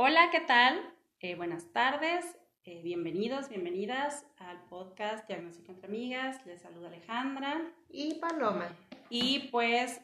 Hola, 0.00 0.30
¿qué 0.30 0.38
tal? 0.38 0.78
Eh, 1.18 1.34
buenas 1.34 1.72
tardes, 1.72 2.24
eh, 2.62 2.82
bienvenidos, 2.84 3.48
bienvenidas 3.48 4.24
al 4.36 4.62
podcast 4.68 5.26
Diagnóstico 5.26 5.72
entre 5.72 5.88
Amigas. 5.88 6.46
Les 6.46 6.62
saluda 6.62 6.86
Alejandra. 6.86 7.60
Y 7.90 8.14
Paloma. 8.20 8.68
Y 9.10 9.48
pues 9.50 10.00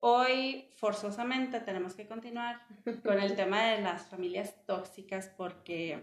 hoy 0.00 0.66
forzosamente 0.74 1.60
tenemos 1.60 1.94
que 1.94 2.08
continuar 2.08 2.66
con 3.04 3.20
el 3.20 3.36
tema 3.36 3.62
de 3.62 3.80
las 3.80 4.08
familias 4.08 4.56
tóxicas 4.66 5.28
porque 5.36 6.02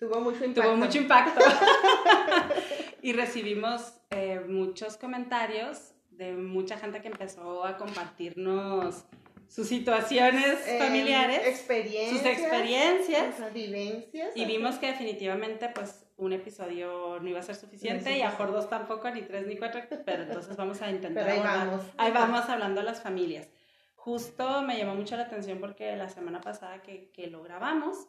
tuvo 0.00 0.20
mucho 0.20 0.44
impacto. 0.44 0.62
Tuvo 0.62 0.76
mucho 0.78 0.98
impacto. 0.98 1.40
y 3.02 3.12
recibimos 3.12 4.00
eh, 4.10 4.40
muchos 4.48 4.96
comentarios 4.96 5.94
de 6.10 6.32
mucha 6.32 6.76
gente 6.76 7.00
que 7.02 7.06
empezó 7.06 7.64
a 7.64 7.76
compartirnos 7.76 9.04
sus 9.48 9.66
situaciones 9.68 10.58
Eh, 10.66 10.78
familiares, 10.78 11.46
experiencias, 11.46 12.10
sus 12.20 12.26
experiencias. 12.30 13.36
sus 13.36 13.52
vivencias. 13.52 14.36
Y 14.36 14.44
vimos 14.44 14.76
que 14.76 14.88
definitivamente 14.88 15.68
pues 15.74 16.04
un 16.18 16.32
episodio 16.32 17.18
no 17.20 17.28
iba 17.28 17.38
a 17.38 17.42
ser 17.42 17.54
suficiente 17.54 18.10
No 18.10 18.16
y 18.16 18.22
a 18.22 18.36
por 18.36 18.52
dos 18.52 18.68
tampoco, 18.68 19.08
ni 19.10 19.22
tres 19.22 19.46
ni 19.46 19.56
cuatro, 19.56 19.80
pero 20.04 20.24
entonces 20.24 20.56
vamos 20.56 20.80
a 20.82 20.90
intentar 20.90 21.24
Pero 21.24 21.34
ahí 21.34 21.38
abordar- 21.40 21.66
vamos. 21.66 21.86
Ahí 21.96 22.12
vamos 22.12 22.48
hablando 22.48 22.80
a 22.80 22.84
las 22.84 23.02
familias. 23.02 23.48
Justo 23.94 24.62
me 24.62 24.76
llamó 24.78 24.94
mucho 24.94 25.16
la 25.16 25.24
atención 25.24 25.58
porque 25.60 25.94
la 25.96 26.08
semana 26.08 26.40
pasada 26.40 26.82
que, 26.82 27.10
que 27.10 27.26
lo 27.28 27.42
grabamos, 27.42 28.06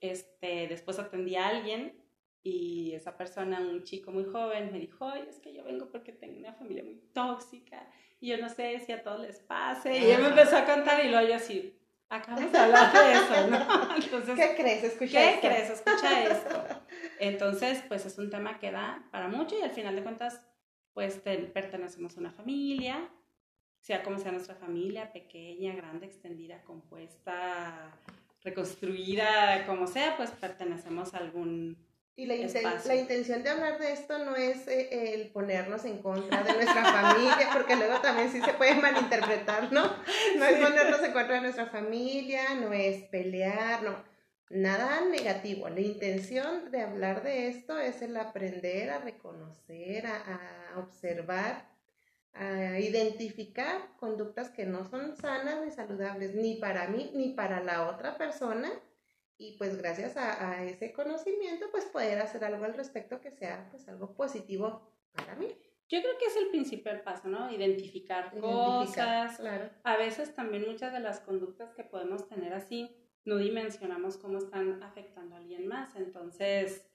este, 0.00 0.66
después 0.68 0.98
atendí 0.98 1.36
a 1.36 1.48
alguien 1.48 1.94
y 2.42 2.92
esa 2.94 3.16
persona, 3.16 3.60
un 3.60 3.84
chico 3.84 4.10
muy 4.12 4.24
joven, 4.24 4.72
me 4.72 4.78
dijo, 4.78 5.06
Ay, 5.08 5.24
es 5.28 5.38
que 5.40 5.52
yo 5.52 5.62
vengo 5.64 5.90
porque 5.90 6.12
tengo 6.12 6.38
una 6.38 6.54
familia 6.54 6.82
muy 6.84 6.96
tóxica 7.12 7.86
y 8.20 8.28
yo 8.28 8.38
no 8.38 8.48
sé 8.48 8.78
si 8.80 8.92
a 8.92 9.02
todos 9.02 9.20
les 9.20 9.40
pase. 9.40 9.96
Y 9.98 10.10
él 10.10 10.20
me 10.22 10.28
empezó 10.28 10.56
a 10.58 10.64
contar 10.64 11.04
y 11.04 11.08
luego 11.08 11.26
yo 11.28 11.34
así, 11.36 11.76
acabamos 12.08 12.52
de 12.52 12.58
hablar 12.58 12.92
de 12.92 13.12
eso, 13.12 13.46
¿no? 13.48 13.96
Entonces, 13.96 14.34
¿Qué 14.36 14.54
crees? 14.56 14.84
Escucha 14.84 15.12
¿Qué 15.18 15.28
esto. 15.30 15.46
crees? 15.48 15.70
Escucha 15.70 16.24
esto. 16.30 16.64
Entonces, 17.18 17.82
pues 17.88 18.06
es 18.06 18.18
un 18.18 18.30
tema 18.30 18.58
que 18.58 18.70
da 18.70 19.02
para 19.10 19.28
mucho 19.28 19.58
y 19.58 19.62
al 19.62 19.70
final 19.70 19.96
de 19.96 20.02
cuentas, 20.02 20.46
pues 20.92 21.22
te- 21.22 21.38
pertenecemos 21.38 22.16
a 22.16 22.20
una 22.20 22.32
familia, 22.32 23.08
sea 23.80 24.02
como 24.02 24.18
sea 24.18 24.32
nuestra 24.32 24.54
familia, 24.54 25.12
pequeña, 25.12 25.74
grande, 25.74 26.06
extendida, 26.06 26.62
compuesta, 26.64 27.90
reconstruida, 28.42 29.66
como 29.66 29.86
sea, 29.86 30.16
pues 30.16 30.30
pertenecemos 30.32 31.14
a 31.14 31.18
algún... 31.18 31.76
Y 32.20 32.26
la, 32.26 32.34
la 32.84 32.96
intención 32.96 33.42
de 33.42 33.48
hablar 33.48 33.78
de 33.78 33.92
esto 33.92 34.18
no 34.18 34.36
es 34.36 34.68
eh, 34.68 35.14
el 35.14 35.28
ponernos 35.28 35.86
en 35.86 36.02
contra 36.02 36.42
de 36.42 36.52
nuestra 36.52 36.84
familia, 36.84 37.48
porque 37.50 37.76
luego 37.76 37.98
también 38.02 38.30
sí 38.30 38.42
se 38.42 38.52
puede 38.52 38.74
malinterpretar, 38.74 39.72
¿no? 39.72 39.84
No 40.36 40.44
es 40.44 40.58
ponernos 40.58 41.02
en 41.02 41.12
contra 41.12 41.36
de 41.36 41.40
nuestra 41.40 41.64
familia, 41.68 42.56
no 42.56 42.74
es 42.74 43.04
pelear, 43.04 43.82
no. 43.82 44.04
Nada 44.50 45.00
negativo. 45.06 45.70
La 45.70 45.80
intención 45.80 46.70
de 46.70 46.82
hablar 46.82 47.22
de 47.22 47.48
esto 47.48 47.78
es 47.78 48.02
el 48.02 48.14
aprender 48.18 48.90
a 48.90 48.98
reconocer, 48.98 50.06
a, 50.06 50.74
a 50.74 50.78
observar, 50.78 51.70
a 52.34 52.78
identificar 52.80 53.96
conductas 53.96 54.50
que 54.50 54.66
no 54.66 54.84
son 54.90 55.16
sanas 55.16 55.64
ni 55.64 55.70
saludables, 55.70 56.34
ni 56.34 56.56
para 56.56 56.86
mí 56.88 57.12
ni 57.14 57.30
para 57.30 57.60
la 57.60 57.88
otra 57.88 58.18
persona 58.18 58.70
y 59.40 59.52
pues 59.52 59.78
gracias 59.78 60.18
a, 60.18 60.50
a 60.50 60.64
ese 60.64 60.92
conocimiento 60.92 61.66
pues 61.70 61.86
poder 61.86 62.18
hacer 62.18 62.44
algo 62.44 62.66
al 62.66 62.74
respecto 62.74 63.22
que 63.22 63.30
sea 63.30 63.68
pues 63.70 63.88
algo 63.88 64.14
positivo 64.14 64.92
para 65.12 65.34
mí. 65.34 65.48
Yo 65.88 66.00
creo 66.02 66.18
que 66.18 66.26
es 66.26 66.36
el 66.36 66.50
principal 66.50 67.02
paso, 67.02 67.26
¿no? 67.26 67.50
Identificar, 67.50 68.30
Identificar, 68.32 69.28
cosas. 69.28 69.38
Claro. 69.38 69.70
A 69.82 69.96
veces 69.96 70.34
también 70.34 70.68
muchas 70.68 70.92
de 70.92 71.00
las 71.00 71.20
conductas 71.20 71.72
que 71.72 71.82
podemos 71.82 72.28
tener 72.28 72.52
así, 72.52 72.94
no 73.24 73.38
dimensionamos 73.38 74.18
cómo 74.18 74.38
están 74.38 74.82
afectando 74.82 75.34
a 75.34 75.38
alguien 75.38 75.66
más. 75.66 75.96
Entonces, 75.96 76.86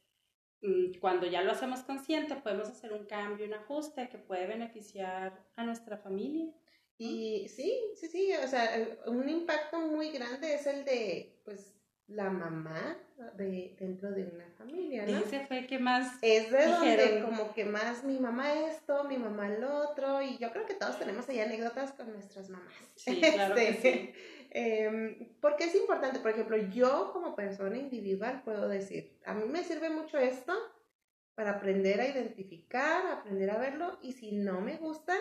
mm, 0.61 0.99
cuando 1.01 1.25
ya 1.25 1.41
lo 1.41 1.51
hacemos 1.51 1.81
consciente, 1.81 2.35
podemos 2.35 2.69
hacer 2.69 2.93
un 2.93 3.06
cambio, 3.06 3.47
un 3.47 3.56
ajuste 3.56 4.07
que 4.07 4.19
puede 4.19 4.45
beneficiar 4.45 5.45
a 5.56 5.63
nuestra 5.63 5.97
familia. 5.97 6.53
Y 6.97 7.50
sí, 7.50 7.77
sí, 7.95 8.07
sí, 8.07 8.31
o 8.41 8.47
sea, 8.47 8.69
un 9.07 9.27
impacto 9.27 9.79
muy 9.79 10.12
grande 10.12 10.53
es 10.53 10.67
el 10.67 10.85
de 10.85 11.41
pues 11.44 11.75
la 12.07 12.29
mamá 12.29 12.97
de, 13.35 13.75
dentro 13.79 14.11
de 14.11 14.25
una 14.25 14.47
familia, 14.57 15.05
¿no? 15.05 15.17
Ese 15.17 15.45
fue 15.47 15.66
que 15.66 15.79
más... 15.79 16.17
Es 16.21 16.51
de 16.51 16.66
donde 16.66 17.21
como 17.23 17.53
que 17.53 17.66
más 17.66 18.03
mi 18.03 18.19
mamá 18.19 18.53
esto, 18.67 19.05
mi 19.05 19.17
mamá 19.17 19.49
lo 19.49 19.89
otro, 19.89 20.21
y 20.21 20.38
yo 20.38 20.51
creo 20.51 20.65
que 20.65 20.75
todos 20.75 20.99
tenemos 20.99 21.27
ahí 21.29 21.39
anécdotas 21.39 21.94
con 21.94 22.11
nuestras 22.11 22.49
mamás. 22.49 22.73
Sí, 22.95 23.19
claro 23.21 23.55
que 23.55 23.73
sí. 23.73 24.13
em, 24.51 25.29
porque 25.41 25.65
es 25.65 25.75
importante, 25.75 26.19
por 26.19 26.31
ejemplo, 26.31 26.57
yo 26.57 27.11
como 27.11 27.35
persona 27.35 27.77
individual 27.77 28.44
puedo 28.44 28.67
decir, 28.67 29.17
a 29.25 29.33
mí 29.33 29.45
me 29.45 29.63
sirve 29.63 29.89
mucho 29.89 30.17
esto 30.19 30.53
para 31.33 31.51
aprender 31.51 31.99
a 32.01 32.07
identificar, 32.07 33.07
aprender 33.07 33.49
a 33.49 33.57
verlo, 33.57 33.97
y 34.03 34.13
si 34.13 34.31
no 34.31 34.61
me 34.61 34.77
gusta, 34.77 35.15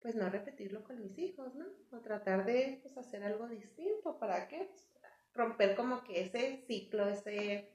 pues 0.00 0.14
no 0.14 0.28
repetirlo 0.30 0.84
con 0.84 1.00
mis 1.00 1.18
hijos, 1.18 1.54
¿no? 1.54 1.66
O 1.90 2.00
tratar 2.00 2.44
de 2.44 2.78
pues, 2.82 2.96
hacer 2.96 3.22
algo 3.22 3.48
distinto, 3.48 4.18
¿para 4.18 4.48
qué? 4.48 4.68
Pues, 4.68 4.88
romper 5.38 5.76
como 5.76 6.04
que 6.04 6.20
ese 6.20 6.64
ciclo, 6.66 7.08
ese, 7.08 7.70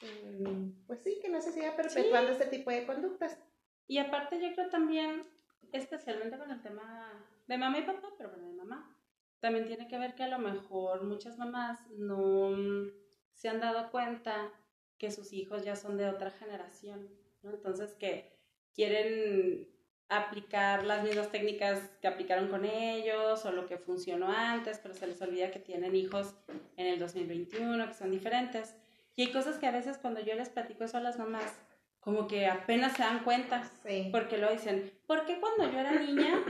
mm, 0.00 0.86
pues 0.86 1.02
sí, 1.02 1.18
que 1.20 1.28
no 1.28 1.40
se 1.40 1.52
siga 1.52 1.74
perpetuando 1.74 2.30
este 2.30 2.46
tipo 2.46 2.70
de 2.70 2.86
conductas. 2.86 3.38
Y 3.88 3.98
aparte 3.98 4.40
yo 4.40 4.52
creo 4.54 4.68
también, 4.68 5.26
especialmente 5.72 6.38
con 6.38 6.50
el 6.50 6.62
tema 6.62 7.10
de 7.46 7.58
mamá 7.58 7.78
y 7.78 7.82
papá, 7.82 8.08
pero 8.16 8.30
bueno, 8.30 8.46
de 8.46 8.54
mamá, 8.54 8.94
también 9.40 9.66
tiene 9.66 9.88
que 9.88 9.98
ver 9.98 10.14
que 10.14 10.24
a 10.24 10.28
lo 10.28 10.38
mejor 10.38 11.04
muchas 11.04 11.38
mamás 11.38 11.80
no 11.92 12.50
mm, 12.50 12.90
se 13.32 13.48
han 13.48 13.60
dado 13.60 13.90
cuenta 13.90 14.52
que 14.98 15.10
sus 15.10 15.32
hijos 15.32 15.64
ya 15.64 15.76
son 15.76 15.96
de 15.96 16.08
otra 16.08 16.30
generación, 16.30 17.08
¿no? 17.42 17.50
Entonces 17.50 17.94
que 17.94 18.36
quieren 18.74 19.68
aplicar 20.08 20.84
las 20.84 21.02
mismas 21.02 21.30
técnicas 21.30 21.80
que 22.00 22.08
aplicaron 22.08 22.48
con 22.48 22.64
ellos 22.64 23.44
o 23.44 23.52
lo 23.52 23.66
que 23.66 23.76
funcionó 23.76 24.28
antes, 24.32 24.78
pero 24.82 24.94
se 24.94 25.06
les 25.06 25.20
olvida 25.20 25.50
que 25.50 25.58
tienen 25.58 25.94
hijos 25.94 26.34
en 26.76 26.86
el 26.86 26.98
2021, 26.98 27.86
que 27.88 27.94
son 27.94 28.10
diferentes. 28.10 28.74
Y 29.16 29.22
hay 29.26 29.32
cosas 29.32 29.58
que 29.58 29.66
a 29.66 29.70
veces 29.72 29.98
cuando 29.98 30.20
yo 30.20 30.34
les 30.34 30.48
platico 30.48 30.84
eso 30.84 30.96
a 30.96 31.00
las 31.00 31.18
mamás, 31.18 31.52
como 32.00 32.26
que 32.26 32.46
apenas 32.46 32.96
se 32.96 33.02
dan 33.02 33.22
cuenta, 33.24 33.70
Sí. 33.86 34.08
porque 34.10 34.38
lo 34.38 34.50
dicen, 34.50 34.90
¿por 35.06 35.26
qué 35.26 35.40
cuando 35.40 35.70
yo 35.70 35.78
era 35.78 35.92
niña 35.92 36.42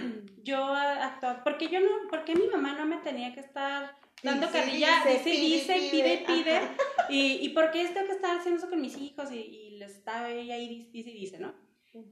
yo 0.45 0.65
actuaba, 0.65 1.43
porque 1.43 1.69
yo 1.69 1.81
no, 1.81 1.89
porque 2.11 2.37
mi 2.37 2.47
mamá 2.47 2.75
no 2.75 2.85
me 2.87 2.99
tenía 2.99 3.33
que 3.35 3.41
estar 3.41 3.97
dando 4.23 4.47
Dice, 4.47 4.59
carrilla, 4.61 4.89
dice, 5.05 5.31
dice, 5.31 5.75
dice, 5.75 5.91
pide, 5.91 6.25
pide, 6.27 6.43
pide, 6.43 6.61
y, 7.09 7.45
y 7.47 7.49
por 7.51 7.71
qué 7.71 7.87
tengo 7.89 8.07
que 8.07 8.13
estar 8.13 8.37
haciendo 8.37 8.59
eso 8.59 8.69
con 8.71 8.81
mis 8.81 8.97
hijos 8.99 9.33
y, 9.33 9.37
y 9.39 9.71
les 9.79 9.93
está 9.97 10.31
ella 10.31 10.55
ahí 10.55 10.69
dice, 10.69 10.91
dice 10.93 11.11
y 11.11 11.15
dice, 11.21 11.39
¿no? 11.39 11.55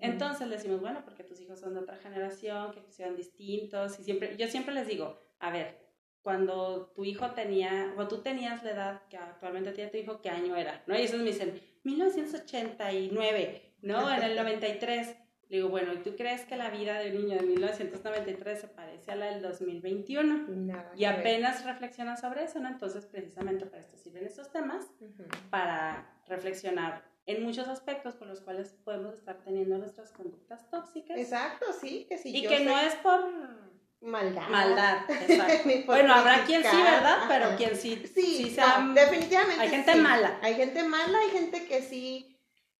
Entonces 0.01 0.49
le 0.49 0.57
decimos, 0.57 0.81
bueno, 0.81 1.03
porque 1.05 1.23
tus 1.25 1.41
hijos 1.41 1.61
son 1.61 1.75
de 1.75 1.81
otra 1.81 1.97
generación, 1.97 2.73
que 2.73 2.83
sean 2.91 3.17
distintos, 3.17 3.99
y 4.01 4.05
siempre, 4.05 4.37
yo 4.37 4.49
siempre 4.49 4.75
les 4.75 4.87
digo, 4.87 5.19
a 5.39 5.51
ver, 5.51 5.79
cuando 6.23 6.87
tu 6.97 7.05
hijo 7.05 7.31
tenía, 7.33 7.95
o 7.97 8.09
tú 8.09 8.19
tenías 8.23 8.65
la 8.65 8.71
edad 8.73 9.03
que 9.09 9.17
actualmente 9.17 9.73
tiene 9.73 9.91
tu 9.91 9.97
hijo, 9.99 10.21
¿qué 10.21 10.31
año 10.31 10.57
era? 10.57 10.83
¿No? 10.87 10.97
Y 10.97 11.03
ellos 11.03 11.19
me 11.19 11.25
dicen, 11.25 11.61
1989, 11.85 13.75
¿no? 13.83 14.13
En 14.13 14.23
el 14.23 14.37
93. 14.37 15.17
Le 15.49 15.59
digo, 15.59 15.69
bueno, 15.69 15.93
¿y 15.93 15.99
tú 15.99 16.17
crees 16.17 16.45
que 16.45 16.57
la 16.57 16.71
vida 16.71 16.99
de 16.99 17.13
un 17.13 17.19
niño 17.25 17.37
de 17.37 17.47
1993 17.47 18.61
se 18.61 18.67
parece 18.67 19.13
a 19.13 19.15
la 19.15 19.27
del 19.27 19.41
2021? 19.43 20.49
Nada 20.49 20.91
Y 20.97 20.99
que 20.99 21.07
ver. 21.07 21.21
apenas 21.21 21.65
reflexionan 21.65 22.17
sobre 22.17 22.43
eso, 22.43 22.59
¿no? 22.59 22.69
Entonces, 22.69 23.07
precisamente 23.07 23.65
para 23.65 23.83
esto 23.83 23.97
sirven 23.97 24.25
estos 24.27 24.51
temas, 24.51 24.85
para 25.49 26.21
reflexionar 26.27 27.05
en 27.27 27.43
muchos 27.43 27.69
aspectos 27.69 28.15
por 28.15 28.29
los 28.29 28.41
cuales 28.41 28.75
podemos 28.85 29.15
estar 29.15 29.37
teniendo 29.45 29.77
nuestras 29.79 30.13
conductas 30.13 30.69
tóxicas. 30.71 31.19
Exacto, 31.19 31.67
sí, 31.81 32.07
que 32.09 32.19
si 32.19 32.31
y 32.37 32.43
yo 32.43 32.49
que 32.51 32.65
no 32.65 32.79
es 32.79 32.95
por 32.97 33.21
maldad. 34.01 34.49
maldad, 34.49 34.99
exacto. 35.29 35.69
Bueno, 35.87 36.15
habrá 36.15 36.45
quien 36.45 36.63
sí, 36.63 36.77
¿verdad? 36.77 37.19
ajá. 37.23 37.29
Pero 37.29 37.57
quien 37.57 37.77
sí, 37.77 37.97
Sí, 38.15 38.23
sí 38.23 38.43
no, 38.45 38.51
sea- 38.55 38.87
definitivamente. 38.95 39.61
hay 39.63 39.69
gente 39.69 39.93
sí. 39.93 40.01
mala. 40.01 40.39
Hay 40.43 40.55
gente 40.55 40.85
mala, 40.85 41.19
hay 41.19 41.31
gente 41.31 41.67
que 41.67 41.83
sí 41.83 42.33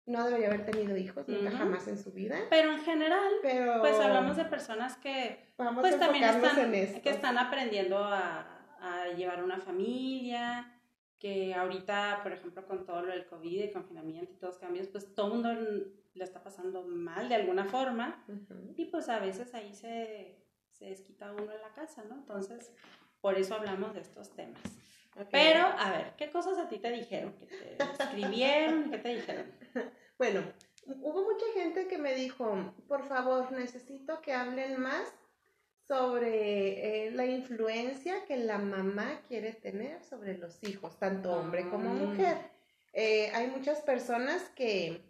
no 0.07 0.25
debería 0.25 0.47
haber 0.47 0.65
tenido 0.65 0.97
hijos 0.97 1.27
nunca 1.27 1.51
jamás 1.51 1.89
en 1.89 1.99
su 1.99 2.13
vida. 2.13 2.37
Pero 2.49 2.71
en 2.73 2.79
general, 2.85 3.29
Pero 3.43 3.81
pues 3.81 3.99
hablamos 3.99 4.37
de 4.37 4.45
personas 4.45 4.97
que 4.99 5.53
vamos 5.59 5.81
pues 5.81 5.97
a 5.97 5.99
también 5.99 6.23
están, 6.23 6.75
en 6.75 7.03
que 7.03 7.11
están 7.11 7.37
aprendiendo 7.39 7.99
a, 8.05 8.47
a 8.81 9.09
llevar 9.17 9.43
una 9.43 9.59
familia, 9.59 10.73
que 11.19 11.55
ahorita, 11.55 12.21
por 12.23 12.33
ejemplo, 12.33 12.67
con 12.67 12.85
todo 12.85 13.03
lo 13.03 13.13
del 13.13 13.27
COVID, 13.27 13.63
el 13.63 13.73
confinamiento 13.73 14.33
y 14.33 14.37
todos 14.37 14.55
los 14.55 14.61
cambios, 14.61 14.89
pues 14.89 15.15
todo 15.15 15.27
el 15.27 15.33
mundo 15.33 15.93
le 16.15 16.25
está 16.25 16.43
pasando 16.43 16.83
mal 16.83 17.29
de 17.29 17.35
alguna 17.35 17.65
forma 17.65 18.25
y 18.77 18.87
pues 18.87 19.09
a 19.09 19.19
veces 19.19 19.55
ahí 19.55 19.75
se, 19.75 20.37
se 20.73 20.87
desquita 20.87 21.33
uno 21.33 21.53
en 21.53 21.61
la 21.63 21.73
casa, 21.75 22.05
¿no? 22.05 22.17
Entonces, 22.17 22.73
por 23.21 23.39
eso 23.39 23.55
hablamos 23.55 23.95
de 23.95 24.01
estos 24.01 24.31
temas. 24.35 24.61
Ok. 25.19 25.29
Pero, 25.31 25.61
a 25.61 25.91
ver, 25.91 26.15
¿qué 26.17 26.31
cosas 26.31 26.59
a 26.59 26.69
ti 26.69 26.79
te 26.79 26.91
dijeron? 26.91 27.35
¿Qué 27.39 27.47
te 27.47 28.03
escribieron? 28.03 28.91
¿Qué 28.91 28.99
te 28.99 29.09
dijeron? 29.15 29.47
Bueno, 30.19 30.41
hubo 30.87 31.25
mucha 31.25 31.45
gente 31.53 31.89
que 31.89 31.99
me 31.99 32.15
dijo, 32.15 32.75
por 32.89 33.07
favor, 33.07 33.53
necesito 33.53 34.23
que 34.23 34.33
hablen 34.33 34.81
más 34.81 35.13
sobre 35.87 37.07
eh, 37.07 37.11
la 37.13 37.27
influencia 37.27 38.25
que 38.27 38.37
la 38.37 38.59
mamá 38.59 39.23
quiere 39.29 39.53
tener 39.53 40.03
sobre 40.03 40.37
los 40.37 40.63
hijos, 40.65 40.99
tanto 40.99 41.33
hombre 41.33 41.69
como 41.69 41.91
Ah. 41.91 41.95
mujer. 41.95 42.37
Eh, 42.93 43.31
hay 43.35 43.49
muchas 43.49 43.83
personas 43.83 44.43
que 44.51 45.01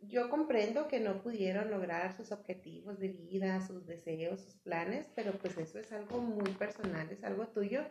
yo 0.00 0.28
comprendo 0.28 0.88
que 0.88 0.98
no 1.00 1.22
pudieron 1.22 1.70
lograr 1.70 2.12
sus 2.16 2.32
objetivos 2.32 2.98
de 2.98 3.08
vida, 3.08 3.60
sus 3.66 3.86
deseos, 3.86 4.40
sus 4.40 4.56
planes, 4.56 5.08
pero 5.14 5.32
pues 5.38 5.56
eso 5.56 5.78
es 5.78 5.92
algo 5.92 6.18
muy 6.18 6.50
personal, 6.52 7.08
es 7.10 7.22
algo 7.22 7.46
tuyo 7.48 7.84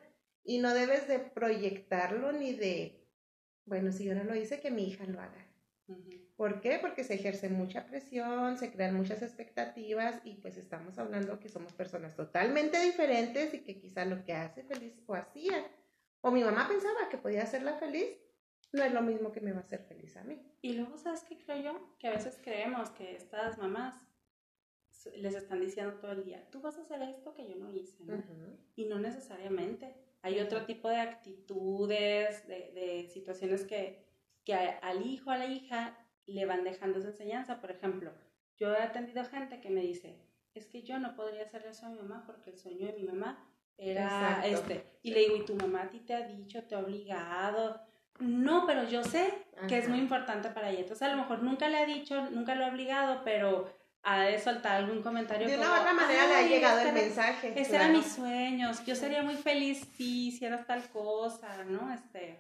y 0.43 0.59
no 0.59 0.73
debes 0.73 1.07
de 1.07 1.19
proyectarlo 1.19 2.33
ni 2.33 2.53
de, 2.53 3.07
bueno, 3.65 3.91
si 3.91 4.03
yo 4.03 4.13
no 4.15 4.23
lo 4.25 4.35
hice, 4.35 4.59
que 4.59 4.71
mi 4.71 4.83
hija 4.87 5.05
lo 5.05 5.21
haga. 5.21 5.47
¿Por 6.41 6.59
qué? 6.59 6.79
Porque 6.81 7.03
se 7.03 7.13
ejerce 7.13 7.49
mucha 7.49 7.85
presión, 7.85 8.57
se 8.57 8.71
crean 8.71 8.95
muchas 8.95 9.21
expectativas 9.21 10.19
y 10.23 10.37
pues 10.37 10.57
estamos 10.57 10.97
hablando 10.97 11.39
que 11.39 11.49
somos 11.49 11.71
personas 11.71 12.15
totalmente 12.15 12.81
diferentes 12.81 13.53
y 13.53 13.59
que 13.59 13.79
quizá 13.79 14.05
lo 14.05 14.23
que 14.23 14.33
hace 14.33 14.63
feliz 14.63 14.99
o 15.05 15.13
hacía, 15.13 15.63
o 16.21 16.31
mi 16.31 16.43
mamá 16.43 16.67
pensaba 16.67 17.09
que 17.11 17.19
podía 17.19 17.43
hacerla 17.43 17.75
feliz, 17.75 18.07
no 18.73 18.81
es 18.81 18.91
lo 18.91 19.03
mismo 19.03 19.31
que 19.31 19.39
me 19.39 19.51
va 19.51 19.59
a 19.59 19.61
hacer 19.61 19.83
feliz 19.83 20.17
a 20.17 20.23
mí. 20.23 20.41
Y 20.63 20.73
luego, 20.73 20.97
¿sabes 20.97 21.21
qué 21.29 21.37
creo 21.37 21.61
yo? 21.61 21.95
Que 21.99 22.07
a 22.07 22.11
veces 22.13 22.39
creemos 22.43 22.89
que 22.89 23.15
estas 23.15 23.59
mamás 23.59 24.01
les 25.17 25.35
están 25.35 25.61
diciendo 25.61 25.99
todo 25.99 26.13
el 26.13 26.23
día, 26.23 26.49
tú 26.49 26.59
vas 26.59 26.75
a 26.79 26.81
hacer 26.81 27.03
esto 27.03 27.35
que 27.35 27.47
yo 27.47 27.55
no 27.55 27.71
hice, 27.71 28.03
¿no? 28.03 28.15
Ujú. 28.15 28.57
Y 28.75 28.85
no 28.85 28.97
necesariamente. 28.97 29.95
Hay 30.23 30.39
otro 30.39 30.65
tipo 30.65 30.89
de 30.89 31.01
actitudes, 31.01 32.47
de, 32.47 32.71
de 32.73 33.09
situaciones 33.13 33.63
que, 33.63 34.07
que 34.43 34.55
al 34.55 35.05
hijo, 35.05 35.29
a 35.29 35.37
la 35.37 35.45
hija, 35.45 35.99
le 36.27 36.45
van 36.45 36.63
dejando 36.63 36.99
esa 36.99 37.09
enseñanza. 37.09 37.59
Por 37.61 37.71
ejemplo, 37.71 38.11
yo 38.57 38.73
he 38.73 38.81
atendido 38.81 39.23
gente 39.25 39.59
que 39.61 39.69
me 39.69 39.81
dice, 39.81 40.17
es 40.53 40.65
que 40.67 40.83
yo 40.83 40.99
no 40.99 41.15
podría 41.15 41.43
hacerle 41.43 41.69
eso 41.69 41.85
a 41.85 41.89
mi 41.89 41.97
mamá 41.97 42.23
porque 42.25 42.49
el 42.51 42.57
sueño 42.57 42.87
de 42.87 42.93
mi 42.93 43.03
mamá 43.03 43.47
era 43.77 44.41
Exacto. 44.45 44.47
este. 44.73 44.99
Y 45.01 45.11
le 45.11 45.21
digo, 45.21 45.35
¿y 45.37 45.45
tu 45.45 45.55
mamá 45.55 45.83
a 45.83 45.89
ti 45.89 45.99
te 45.99 46.13
ha 46.13 46.21
dicho, 46.27 46.63
te 46.63 46.75
ha 46.75 46.79
obligado? 46.79 47.81
No, 48.19 48.67
pero 48.67 48.83
yo 48.87 49.03
sé 49.03 49.33
que 49.67 49.77
es 49.79 49.89
muy 49.89 49.97
importante 49.97 50.49
para 50.49 50.69
ella. 50.69 50.81
Entonces, 50.81 51.01
a 51.07 51.11
lo 51.11 51.17
mejor 51.21 51.41
nunca 51.41 51.67
le 51.69 51.77
ha 51.77 51.85
dicho, 51.85 52.29
nunca 52.29 52.53
lo 52.55 52.65
ha 52.65 52.69
obligado, 52.69 53.21
pero 53.23 53.73
ha 54.03 54.21
de 54.23 54.37
soltar 54.39 54.77
algún 54.83 55.01
comentario. 55.01 55.47
De 55.47 55.55
una 55.57 55.65
como, 55.65 55.77
u 55.77 55.79
otra 55.81 55.93
manera 55.93 56.27
le 56.27 56.33
ha 56.33 56.37
"Ay, 56.39 56.49
llegado 56.49 56.77
este 56.79 56.89
el 56.89 56.97
era- 56.97 57.05
mensaje. 57.07 57.47
ese 57.59 57.69
claro. 57.69 57.85
era 57.85 57.93
mis 57.93 58.11
sueños. 58.11 58.85
Yo 58.85 58.95
sería 58.95 59.23
muy 59.23 59.35
feliz 59.35 59.87
si 59.95 60.27
hicieras 60.27 60.67
tal 60.67 60.83
cosa, 60.89 61.63
¿no? 61.63 61.91
Este, 61.93 62.39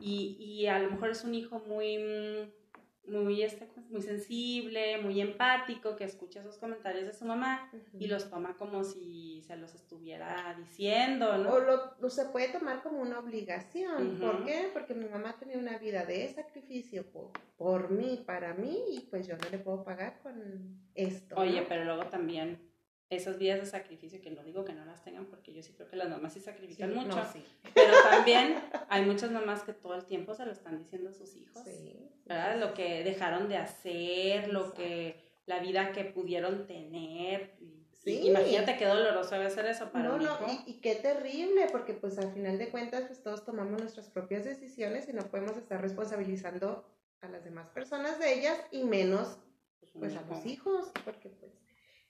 y, 0.00 0.36
y 0.38 0.66
a 0.66 0.78
lo 0.78 0.90
mejor 0.90 1.10
es 1.10 1.24
un 1.24 1.34
hijo 1.34 1.60
muy, 1.60 1.96
mm, 1.98 2.65
muy, 3.08 3.42
este, 3.42 3.68
muy 3.90 4.02
sensible, 4.02 4.98
muy 4.98 5.20
empático, 5.20 5.96
que 5.96 6.04
escucha 6.04 6.40
esos 6.40 6.58
comentarios 6.58 7.06
de 7.06 7.12
su 7.12 7.24
mamá 7.24 7.70
y 7.98 8.06
los 8.06 8.28
toma 8.30 8.56
como 8.56 8.84
si 8.84 9.42
se 9.46 9.56
los 9.56 9.74
estuviera 9.74 10.54
diciendo, 10.58 11.38
¿no? 11.38 11.54
O 11.54 11.60
lo, 11.60 11.94
lo 11.98 12.10
se 12.10 12.26
puede 12.26 12.48
tomar 12.48 12.82
como 12.82 13.00
una 13.00 13.18
obligación. 13.18 14.18
¿Por 14.20 14.44
qué? 14.44 14.70
Porque 14.72 14.94
mi 14.94 15.06
mamá 15.06 15.36
tenía 15.38 15.58
una 15.58 15.78
vida 15.78 16.04
de 16.04 16.28
sacrificio 16.28 17.04
por, 17.10 17.30
por 17.56 17.90
mí, 17.90 18.22
para 18.26 18.54
mí, 18.54 18.82
y 18.92 19.00
pues 19.00 19.26
yo 19.26 19.36
no 19.36 19.48
le 19.50 19.58
puedo 19.58 19.84
pagar 19.84 20.18
con 20.22 20.80
esto. 20.94 21.36
Oye, 21.36 21.60
¿no? 21.60 21.68
pero 21.68 21.84
luego 21.84 22.06
también 22.06 22.65
esas 23.08 23.38
vidas 23.38 23.60
de 23.60 23.66
sacrificio, 23.66 24.20
que 24.20 24.30
no 24.30 24.42
digo 24.42 24.64
que 24.64 24.72
no 24.72 24.84
las 24.84 25.02
tengan, 25.04 25.26
porque 25.26 25.52
yo 25.52 25.62
sí 25.62 25.72
creo 25.74 25.88
que 25.88 25.94
las 25.96 26.08
mamás 26.08 26.32
sí 26.32 26.40
Sí, 26.40 26.44
sacrifican 26.46 26.92
no, 26.94 27.02
mucho, 27.02 27.24
sí. 27.32 27.44
pero 27.74 27.92
también 28.10 28.56
hay 28.88 29.04
muchas 29.04 29.30
mamás 29.30 29.62
que 29.62 29.72
todo 29.72 29.94
el 29.94 30.04
tiempo 30.06 30.34
se 30.34 30.44
lo 30.44 30.50
están 30.52 30.78
diciendo 30.78 31.10
a 31.10 31.12
sus 31.12 31.36
hijos. 31.36 31.62
Sí, 31.64 31.96
¿verdad? 32.24 32.58
Lo 32.58 32.74
que 32.74 33.04
dejaron 33.04 33.48
de 33.48 33.58
hacer, 33.58 34.48
lo 34.52 34.72
que, 34.74 35.20
la 35.46 35.60
vida 35.60 35.92
que 35.92 36.04
pudieron 36.04 36.66
tener. 36.66 37.54
Sí. 37.92 38.20
imagínate 38.28 38.76
qué 38.76 38.84
doloroso 38.86 39.34
debe 39.34 39.50
ser 39.50 39.66
eso 39.66 39.90
para 39.90 40.08
No, 40.08 40.14
un 40.16 40.22
no, 40.24 40.32
hijo. 40.34 40.62
y, 40.66 40.70
y 40.72 40.74
qué 40.80 40.94
terrible, 40.96 41.66
porque 41.72 41.92
pues 41.92 42.18
al 42.18 42.32
final 42.32 42.56
de 42.56 42.70
cuentas 42.70 43.02
pues 43.06 43.20
todos 43.22 43.44
tomamos 43.44 43.80
nuestras 43.80 44.08
propias 44.10 44.44
decisiones 44.44 45.08
y 45.08 45.12
no 45.12 45.22
podemos 45.22 45.56
estar 45.56 45.80
responsabilizando 45.80 46.88
a 47.20 47.28
las 47.28 47.42
demás 47.44 47.68
personas 47.70 48.18
de 48.20 48.32
ellas 48.34 48.60
y 48.70 48.84
menos 48.84 49.38
Pues, 49.80 49.92
pues 49.98 50.16
a 50.16 50.22
los 50.22 50.46
hijos, 50.46 50.92
porque 51.04 51.30
pues 51.30 51.52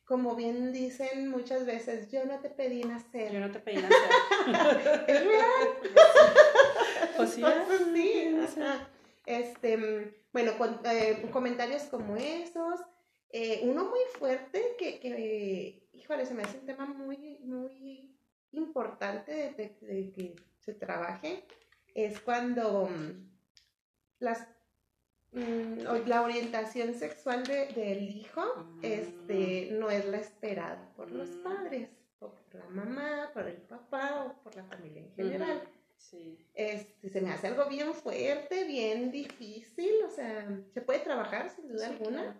como 0.07 0.35
bien 0.37 0.73
dicen 0.73 1.29
muchas 1.29 1.67
veces, 1.67 2.11
yo 2.11 2.25
no 2.25 2.39
te 2.41 2.49
pedí 2.49 2.83
nacer. 2.85 3.33
Yo 3.33 3.41
no 3.41 3.51
te 3.51 3.59
pedí 3.61 3.77
nacer. 3.83 4.11
Es 5.09 5.25
real. 5.25 5.69
Pues 7.17 7.31
sí, 7.31 7.43
Entonces, 7.43 7.81
sí, 7.95 8.47
sí. 8.55 8.61
ajá. 8.61 8.89
Este, 9.25 10.15
bueno, 10.33 10.57
con, 10.59 10.81
eh, 10.85 11.29
comentarios 11.33 11.83
como 11.85 12.17
esos. 12.17 12.81
eh, 13.31 13.61
uno 13.65 13.85
muy 13.87 14.01
fuerte 14.19 14.77
que, 14.79 15.01
que, 15.01 15.89
híjole, 15.93 16.27
se 16.27 16.35
me 16.35 16.43
hace 16.43 16.59
un 16.59 16.67
tema 16.67 16.87
muy, 16.87 17.39
muy 17.45 18.17
importante 18.53 19.33
de, 19.33 19.51
de- 19.53 19.87
de 19.87 20.13
que 20.13 20.37
se 20.61 20.75
trabaje, 20.75 21.45
es 21.95 22.21
cuando 22.21 22.87
mm, 22.89 23.31
las, 24.21 24.47
mm, 25.37 26.07
la 26.09 26.23
orientación 26.23 26.95
sexual 26.95 27.45
de- 27.45 27.67
del 27.69 28.03
hijo 28.11 28.43
Mm. 28.57 28.79
este, 28.83 29.69
no 29.73 29.91
es 29.91 30.05
la 30.07 30.19
esperada 30.19 30.93
por 30.97 31.11
los 31.11 31.29
Mm. 31.31 31.43
padres, 31.43 31.89
o 32.21 32.31
por 32.31 32.55
la 32.61 32.67
mamá, 32.71 33.31
por 33.35 33.47
el 33.47 33.57
papá, 33.59 34.25
o 34.27 34.43
por 34.43 34.57
la 34.57 34.65
familia 34.65 35.03
en 35.03 35.13
general 35.15 35.63
Sí. 35.99 36.39
este, 36.55 37.09
se 37.11 37.21
me 37.21 37.31
hace 37.33 37.47
algo 37.49 37.67
bien 37.69 37.93
fuerte, 37.95 38.65
bien 38.65 39.11
difícil, 39.11 39.91
o 40.07 40.11
sea, 40.11 40.47
se 40.73 40.81
puede 40.81 41.01
trabajar 41.01 41.51
sin 41.51 41.69
duda 41.69 41.87
Sí, 41.89 41.93
alguna, 41.93 42.23
claro. 42.23 42.39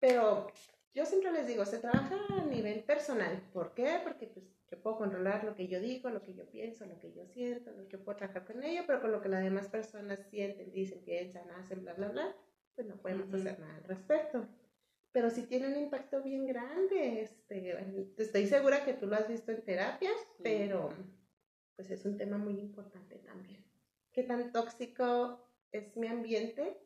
pero 0.00 0.46
yo 0.94 1.06
siempre 1.06 1.32
les 1.32 1.46
digo, 1.46 1.64
se 1.64 1.78
trabaja 1.78 2.16
a 2.30 2.44
nivel 2.44 2.82
personal. 2.84 3.42
¿Por 3.52 3.74
qué? 3.74 4.00
Porque 4.02 4.26
pues 4.26 4.44
yo 4.70 4.82
puedo 4.82 4.98
controlar 4.98 5.44
lo 5.44 5.54
que 5.54 5.68
yo 5.68 5.80
digo, 5.80 6.10
lo 6.10 6.22
que 6.22 6.34
yo 6.34 6.48
pienso, 6.50 6.84
lo 6.86 6.98
que 6.98 7.12
yo 7.12 7.26
siento, 7.26 7.70
lo 7.70 7.84
que 7.88 7.96
yo 7.96 8.04
puedo 8.04 8.16
trabajar 8.18 8.44
con 8.44 8.62
ello, 8.62 8.82
pero 8.86 9.00
con 9.00 9.12
lo 9.12 9.20
que 9.22 9.28
las 9.28 9.42
demás 9.42 9.68
personas 9.68 10.20
sienten, 10.30 10.70
dicen, 10.72 11.02
piensan, 11.04 11.50
hacen, 11.52 11.82
bla, 11.82 11.94
bla, 11.94 12.08
bla, 12.08 12.36
pues 12.74 12.86
no 12.86 12.96
podemos 12.96 13.32
hacer 13.32 13.58
nada 13.58 13.76
al 13.76 13.84
respecto. 13.84 14.46
Pero 15.12 15.28
sí 15.30 15.42
tiene 15.42 15.68
un 15.68 15.76
impacto 15.76 16.22
bien 16.22 16.46
grande, 16.46 17.20
este, 17.20 17.76
estoy 18.16 18.46
segura 18.46 18.84
que 18.84 18.94
tú 18.94 19.06
lo 19.06 19.16
has 19.16 19.28
visto 19.28 19.52
en 19.52 19.62
terapias, 19.62 20.16
Sí. 20.36 20.42
pero 20.42 20.88
pues 21.76 21.90
es 21.90 22.04
un 22.06 22.16
tema 22.16 22.38
muy 22.38 22.58
importante 22.58 23.16
también. 23.18 23.62
¿Qué 24.12 24.22
tan 24.22 24.52
tóxico 24.52 25.46
es 25.70 25.96
mi 25.96 26.06
ambiente 26.06 26.78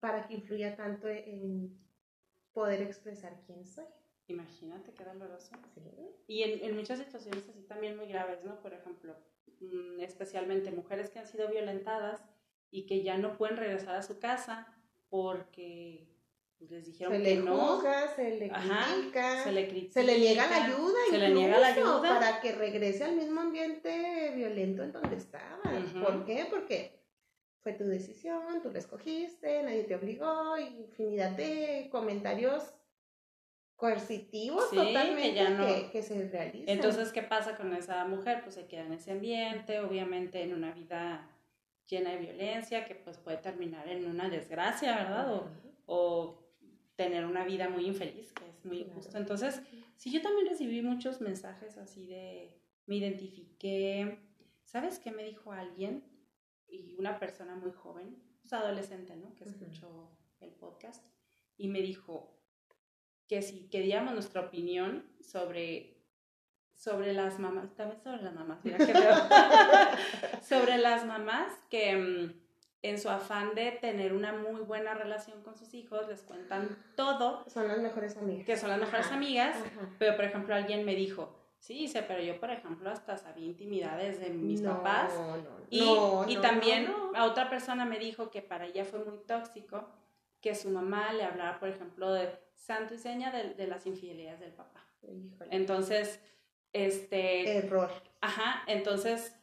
para 0.00 0.26
que 0.26 0.34
influya 0.34 0.74
tanto 0.76 1.08
en 1.08 1.78
poder 2.52 2.82
expresar 2.82 3.40
quién 3.46 3.64
soy? 3.66 3.84
Imagínate 4.28 4.92
qué 4.92 5.04
doloroso. 5.04 5.50
¿Sí? 5.74 5.80
Y 6.26 6.42
en, 6.42 6.64
en 6.64 6.76
muchas 6.76 6.98
situaciones 6.98 7.48
así 7.48 7.62
también 7.62 7.96
muy 7.96 8.06
graves, 8.06 8.44
¿no? 8.44 8.60
Por 8.62 8.72
ejemplo, 8.72 9.16
mm, 9.60 10.00
especialmente 10.00 10.70
mujeres 10.70 11.10
que 11.10 11.18
han 11.18 11.26
sido 11.26 11.48
violentadas 11.48 12.22
y 12.70 12.86
que 12.86 13.02
ya 13.02 13.18
no 13.18 13.36
pueden 13.36 13.56
regresar 13.56 13.96
a 13.96 14.02
su 14.02 14.18
casa 14.18 14.66
porque 15.10 16.08
les 16.60 16.86
dijeron 16.86 17.12
Se 17.12 17.18
que 17.22 17.24
le 17.34 17.42
no, 17.42 17.56
juzga, 17.76 18.14
se 18.14 18.36
le 18.38 18.50
Ajá, 18.50 18.94
critica, 18.94 19.42
se 19.42 19.52
le 19.52 19.68
critica, 19.68 19.92
se 19.92 20.02
le 20.04 20.18
niega 20.18 20.46
la 20.48 20.64
ayuda, 20.64 20.98
se 21.10 21.18
le 21.18 21.30
niega 21.34 21.58
la 21.58 21.66
ayuda. 21.66 22.00
para 22.08 22.40
que 22.40 22.52
regrese 22.52 23.04
al 23.04 23.16
mismo 23.16 23.40
ambiente 23.40 24.32
violento 24.36 24.82
en 24.84 24.92
donde 24.92 25.16
estaba. 25.16 25.60
Ujú. 25.64 26.00
¿Por 26.04 26.24
qué? 26.24 26.46
Porque 26.48 27.01
fue 27.62 27.72
tu 27.74 27.84
decisión, 27.84 28.60
tú 28.62 28.70
la 28.70 28.78
escogiste, 28.80 29.62
nadie 29.62 29.84
te 29.84 29.94
obligó, 29.94 30.58
infinidad 30.58 31.30
de 31.30 31.88
comentarios 31.90 32.74
coercitivos 33.76 34.68
Sí, 34.70 34.76
totalmente 34.76 35.30
que 35.30 35.34
ya 35.34 35.50
no- 35.50 35.66
que, 35.66 35.90
que 35.90 36.02
se 36.02 36.28
realizan. 36.28 36.68
Entonces, 36.68 37.12
¿qué 37.12 37.22
pasa 37.22 37.56
con 37.56 37.72
esa 37.74 38.04
mujer? 38.04 38.42
Pues 38.42 38.54
se 38.56 38.66
queda 38.66 38.84
en 38.86 38.92
ese 38.92 39.12
ambiente, 39.12 39.80
obviamente 39.80 40.42
en 40.42 40.54
una 40.54 40.72
vida 40.72 41.28
llena 41.86 42.10
de 42.10 42.18
violencia 42.18 42.84
que 42.84 42.94
pues 42.94 43.18
puede 43.18 43.38
terminar 43.38 43.88
en 43.88 44.06
una 44.06 44.28
desgracia, 44.28 44.96
¿verdad? 44.96 45.42
O, 45.86 46.38
tener 46.94 47.24
una 47.24 47.44
vida 47.44 47.68
muy 47.70 47.86
infeliz, 47.86 48.32
que 48.32 48.48
es 48.48 48.64
muy 48.64 48.78
Claro. 48.84 48.90
injusto. 48.92 49.16
Entonces, 49.16 49.62
sí, 49.96 50.12
yo 50.12 50.20
también 50.20 50.46
recibí 50.46 50.82
muchos 50.82 51.20
mensajes 51.20 51.78
así 51.78 52.06
de, 52.06 52.60
me 52.86 52.96
identifiqué, 52.96 54.18
¿sabes 54.64 54.98
qué 54.98 55.10
me 55.10 55.24
dijo 55.24 55.52
alguien? 55.52 56.04
Y 56.72 56.94
una 56.98 57.18
persona 57.18 57.54
muy 57.54 57.70
joven, 57.72 58.16
pues 58.40 58.52
adolescente, 58.54 59.14
¿no? 59.16 59.34
Que 59.34 59.44
escuchó 59.44 60.10
el 60.40 60.50
podcast, 60.52 61.04
y 61.58 61.68
me 61.68 61.80
dijo 61.82 62.38
que 63.28 63.42
si 63.42 63.68
queríamos 63.68 64.14
nuestra 64.14 64.40
opinión 64.40 65.04
sobre, 65.20 66.02
sobre 66.74 67.12
las 67.12 67.38
mamás, 67.38 67.74
también 67.76 68.00
sobre 68.02 68.22
las 68.22 68.34
mamás, 68.34 68.58
mira 68.64 68.78
qué 68.78 68.86
feo. 68.94 69.14
sobre 70.42 70.78
las 70.78 71.04
mamás 71.06 71.52
que 71.70 71.96
mm, 71.96 72.40
en 72.82 72.98
su 72.98 73.08
afán 73.10 73.54
de 73.54 73.72
tener 73.72 74.12
una 74.14 74.32
muy 74.32 74.62
buena 74.62 74.94
relación 74.94 75.42
con 75.42 75.56
sus 75.56 75.72
hijos 75.74 76.08
les 76.08 76.22
cuentan 76.22 76.76
todo, 76.96 77.44
Son 77.48 77.68
las 77.68 77.78
mejores 77.80 78.16
amigas. 78.16 78.46
que 78.46 78.56
son 78.56 78.70
las 78.70 78.80
mejores 78.80 79.06
Ajá, 79.06 79.14
amigas, 79.14 79.56
ajá. 79.56 79.88
pero 79.98 80.16
por 80.16 80.24
ejemplo 80.24 80.54
alguien 80.54 80.84
me 80.84 80.94
dijo, 80.96 81.41
sí, 81.62 81.74
dice, 81.74 82.02
pero 82.02 82.20
yo 82.20 82.38
por 82.40 82.50
ejemplo 82.50 82.90
hasta 82.90 83.16
sabía 83.16 83.46
intimidades 83.46 84.18
de 84.20 84.30
mis 84.30 84.60
No, 84.60 84.74
papás. 84.82 85.14
no, 85.14 85.36
no, 85.36 85.42
Y, 85.70 85.80
no, 85.80 86.24
y 86.28 86.36
también 86.38 86.92
a 87.14 87.24
otra 87.24 87.48
persona 87.48 87.84
me 87.84 87.98
dijo 88.00 88.30
que 88.30 88.42
para 88.42 88.66
ella 88.66 88.84
fue 88.84 88.98
muy 89.04 89.18
tóxico 89.18 89.88
que 90.40 90.56
su 90.56 90.70
mamá 90.70 91.12
le 91.12 91.24
hablara, 91.24 91.60
por 91.60 91.68
ejemplo, 91.68 92.12
de 92.12 92.28
santo 92.56 92.94
y 92.94 92.98
seña 92.98 93.30
de, 93.30 93.54
de 93.54 93.66
las 93.68 93.86
infidelidades 93.86 94.40
del 94.40 94.52
papá. 94.52 94.84
Entonces, 95.50 96.20
este... 96.72 97.58
Error. 97.58 97.90
Ajá, 98.20 98.64
entonces, 98.66 99.36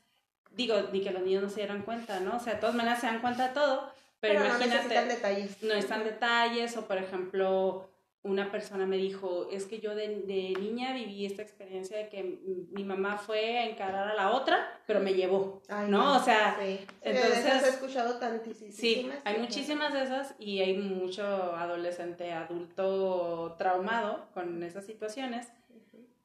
digo, 0.52 0.76
ni 0.92 1.02
que 1.02 1.12
los 1.12 1.22
niños 1.24 1.44
no 1.44 1.50
se 1.50 1.62
dieran 1.62 1.84
cuenta, 1.84 2.20
¿no? 2.20 2.36
O 2.36 2.40
sea, 2.40 2.56
de 2.56 2.60
todas 2.60 2.76
maneras 2.76 3.00
se 3.00 3.08
dan 3.08 3.22
cuenta 3.22 3.48
de 3.48 3.54
todo, 3.54 3.92
pero, 4.20 4.46
imagínate... 4.46 4.68
No 4.68 4.74
necesitan 4.76 5.08
detalles. 5.08 5.64
No 5.64 5.74
están 5.74 6.04
detalles, 6.04 6.76
o 6.76 6.86
por 6.86 6.98
ejemplo, 6.98 7.89
una 8.24 8.52
persona 8.52 8.86
me 8.86 8.98
dijo, 8.98 9.48
es 9.50 9.66
que 9.66 9.80
yo 9.80 9.96
de, 9.96 10.22
de, 10.22 10.54
niña 10.60 10.94
viví 10.94 11.26
esta 11.26 11.42
experiencia 11.42 11.98
de 11.98 12.10
que 12.10 12.24
mi 12.72 12.84
mamá 12.84 13.18
fue 13.18 13.60
a 13.60 13.70
encarar 13.70 14.10
a 14.10 14.14
la 14.14 14.32
otra, 14.32 14.82
pero 14.86 15.00
me 15.00 15.14
llevó, 15.14 15.62
¿no? 15.88 16.18
O 16.18 16.20
sea, 16.20 16.58
sí. 16.60 16.80
entonces... 17.02 17.64
he 17.64 17.70
escuchado 17.70 18.20
tantísimas. 18.20 18.76
Sí, 18.76 19.10
hay 19.24 19.40
muchísimas 19.40 19.94
de 19.94 20.04
esas 20.04 20.36
y 20.38 20.60
hay 20.60 20.78
mucho 20.78 21.24
adolescente, 21.24 22.34
adulto 22.34 23.56
traumado 23.58 24.28
con 24.34 24.62
esas 24.64 24.86
situaciones. 24.86 25.48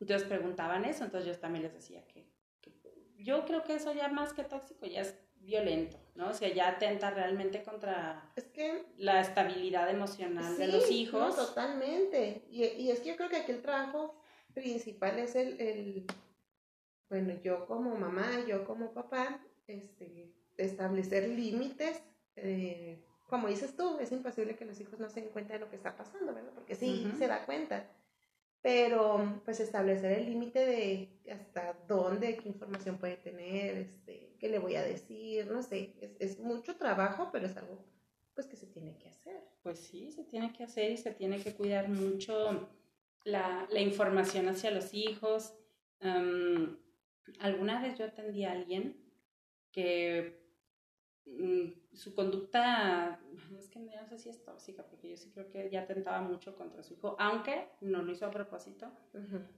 Entonces 0.01 0.27
preguntaban 0.27 0.85
eso, 0.85 1.05
entonces 1.05 1.33
yo 1.33 1.41
también 1.41 1.63
les 1.63 1.73
decía 1.73 2.05
que, 2.09 2.27
que 2.61 2.73
yo 3.17 3.47
creo 3.47 3.63
que 3.63 3.77
eso 3.77 3.93
ya 3.95 4.09
más 4.09 4.33
que 4.33 4.43
tóxico 4.43 4.85
ya 4.85 5.03
es 5.03 5.17
violento, 5.45 5.97
¿no? 6.15 6.31
O 6.31 6.35
sea, 6.35 6.53
ya 6.53 6.69
atenta 6.69 7.11
realmente 7.11 7.63
contra 7.63 8.33
es 8.37 8.45
que, 8.45 8.87
la 8.97 9.21
estabilidad 9.21 9.91
emocional 9.91 10.57
de 10.57 10.69
los 10.69 10.91
hijos. 10.91 11.37
No, 11.37 11.47
totalmente. 11.47 12.45
Y, 12.51 12.65
y, 12.65 12.91
es 12.91 13.01
que 13.01 13.11
yo 13.11 13.17
creo 13.17 13.29
que 13.29 13.37
aquí 13.37 13.53
el 13.53 13.63
trabajo 13.63 14.15
principal 14.53 15.19
es 15.19 15.35
el, 15.35 15.61
el, 15.61 16.07
bueno, 17.09 17.35
yo 17.43 17.67
como 17.67 17.97
mamá, 17.97 18.45
yo 18.47 18.65
como 18.65 18.93
papá, 18.93 19.41
este, 19.67 20.33
establecer 20.57 21.29
límites. 21.29 22.03
Eh, 22.37 23.05
como 23.29 23.49
dices 23.49 23.75
tú, 23.77 23.99
es 24.01 24.13
imposible 24.13 24.57
que 24.57 24.65
los 24.65 24.79
hijos 24.81 24.99
no 24.99 25.09
se 25.09 25.21
den 25.21 25.31
cuenta 25.31 25.55
de 25.55 25.61
lo 25.61 25.69
que 25.69 25.77
está 25.77 25.97
pasando, 25.97 26.35
¿verdad? 26.35 26.53
Porque 26.55 26.75
sí, 26.75 27.13
se 27.19 27.27
da 27.27 27.45
cuenta 27.47 27.89
pero 28.65 29.43
pues 29.45 29.61
establecer 29.61 30.21
el 30.21 30.25
límite 30.25 30.65
de 30.65 31.21
hasta 31.31 31.77
dónde, 31.87 32.39
qué 32.39 32.49
información 32.49 32.97
puede 32.97 33.19
tener, 33.19 33.77
este, 33.77 34.35
qué 34.41 34.49
le 34.49 34.59
voy 34.59 34.75
a 34.77 34.83
decir, 34.83 35.47
no 35.49 35.63
sé, 35.63 35.93
es, 36.01 36.17
es, 36.19 36.41
mucho 36.41 36.75
trabajo, 36.75 37.29
pero 37.31 37.45
es 37.45 37.55
algo 37.59 37.85
pues 38.33 38.47
que 38.47 38.57
se 38.57 38.67
tiene 38.67 38.97
que 38.97 39.11
hacer. 39.11 39.39
Pues 39.63 39.81
sí, 39.81 40.11
se 40.13 40.25
tiene 40.25 40.51
que 40.55 40.65
hacer 40.65 40.93
y 40.93 40.97
se 40.97 41.11
tiene 41.11 41.43
que 41.43 41.55
cuidar 41.55 41.91
mucho 41.91 42.71
la, 43.25 43.69
la 43.71 43.81
información 43.81 44.49
hacia 44.49 44.71
los 44.71 44.95
hijos. 44.95 45.53
alguna 47.41 47.83
vez 47.83 47.99
yo 47.99 48.07
atendí 48.07 48.45
a 48.45 48.53
alguien 48.53 48.97
que 49.73 50.44
su 51.95 52.15
conducta 52.15 53.19
es 53.59 53.69
que 53.69 53.79
no 53.79 54.07
sé 54.07 54.19
si 54.19 54.29
es 54.29 54.45
tóxica, 54.45 54.83
porque 54.85 55.11
yo 55.11 55.17
sí 55.17 55.31
creo 55.31 55.51
que 55.51 55.71
ya 55.71 55.87
tentaba 55.87 56.21
mucho 56.21 56.55
contra 56.57 56.83
su 56.83 56.95
hijo, 56.95 57.17
aunque 57.19 57.69
no 57.81 58.03
lo 58.03 58.13
hizo 58.13 58.27
a 58.27 58.31
propósito, 58.31 58.91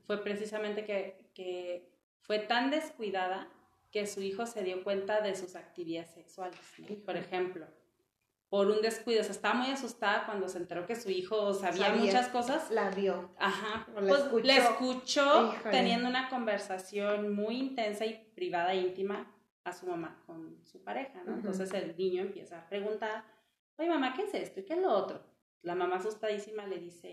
fue 0.07 0.23
precisamente 0.23 0.85
que, 0.85 1.31
que, 1.35 1.91
fue 2.23 2.39
tan 2.41 2.71
descuidada 2.71 3.49
que 3.93 4.07
su 4.07 4.21
hijo 4.21 4.47
se 4.47 4.65
dio 4.65 4.83
cuenta 4.83 5.21
de 5.21 5.37
sus 5.37 5.55
actividades 5.55 6.11
sexuales. 6.11 6.59
Por 7.05 7.17
ejemplo, 7.17 7.67
por 8.49 8.69
un 8.69 8.83
descuido, 8.83 9.21
o 9.21 9.25
sea, 9.25 9.33
estaba 9.33 9.55
muy 9.55 9.71
asustada 9.71 10.27
cuando 10.27 10.49
se 10.49 10.59
enteró 10.59 10.87
que 10.87 10.97
su 10.97 11.09
hijo 11.11 11.55
sabía, 11.55 11.91
muchas 11.91 12.29
cosas. 12.29 12.71
La 12.71 12.91
vio. 12.91 13.31
Ajá, 13.39 13.87
pues 13.95 14.45
le 14.45 14.57
escuchó 14.57 15.55
teniendo 15.71 16.09
una 16.09 16.29
conversación 16.29 17.33
muy 17.33 17.59
intensa 17.59 18.05
y 18.07 18.15
privada 18.35 18.73
e 18.73 18.79
íntima 18.79 19.36
a 19.69 19.73
su 19.73 19.87
mamá 19.87 20.23
con 20.27 20.59
su 20.65 20.83
pareja, 20.83 21.23
¿no? 21.25 21.35
Entonces 21.35 21.73
el 21.75 21.97
niño 21.97 22.23
empieza 22.23 22.59
a 22.59 22.69
preguntar 22.69 23.25
oye 23.79 23.89
mamá, 23.89 24.15
¿qué 24.15 24.23
es 24.23 24.35
esto? 24.35 24.61
¿Y 24.61 24.65
qué 24.65 24.75
es 24.75 24.81
lo 24.81 24.91
otro? 24.91 25.23
La 25.63 25.75
mamá 25.75 25.97
asustadísima 25.97 26.67
le 26.67 26.79
dice, 26.79 27.09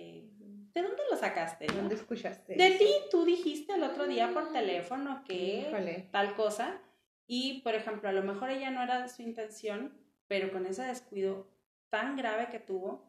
¿de 0.73 0.81
dónde 0.81 1.01
lo 1.09 1.17
sacaste? 1.17 1.65
¿De 1.65 1.73
dónde 1.73 1.95
escuchaste? 1.95 2.55
De 2.55 2.71
ti, 2.71 2.89
tú 3.09 3.25
dijiste 3.25 3.73
el 3.73 3.83
otro 3.83 4.05
día 4.07 4.31
por 4.33 4.51
teléfono 4.51 5.23
que 5.25 6.07
tal 6.11 6.35
cosa. 6.35 6.79
Y, 7.25 7.61
por 7.61 7.73
ejemplo, 7.73 8.09
a 8.09 8.11
lo 8.11 8.21
mejor 8.21 8.49
ella 8.49 8.69
no 8.69 8.83
era 8.83 9.07
su 9.07 9.23
intención, 9.23 9.97
pero 10.27 10.51
con 10.51 10.65
ese 10.65 10.83
descuido 10.83 11.47
tan 11.89 12.15
grave 12.15 12.49
que 12.51 12.59
tuvo, 12.59 13.03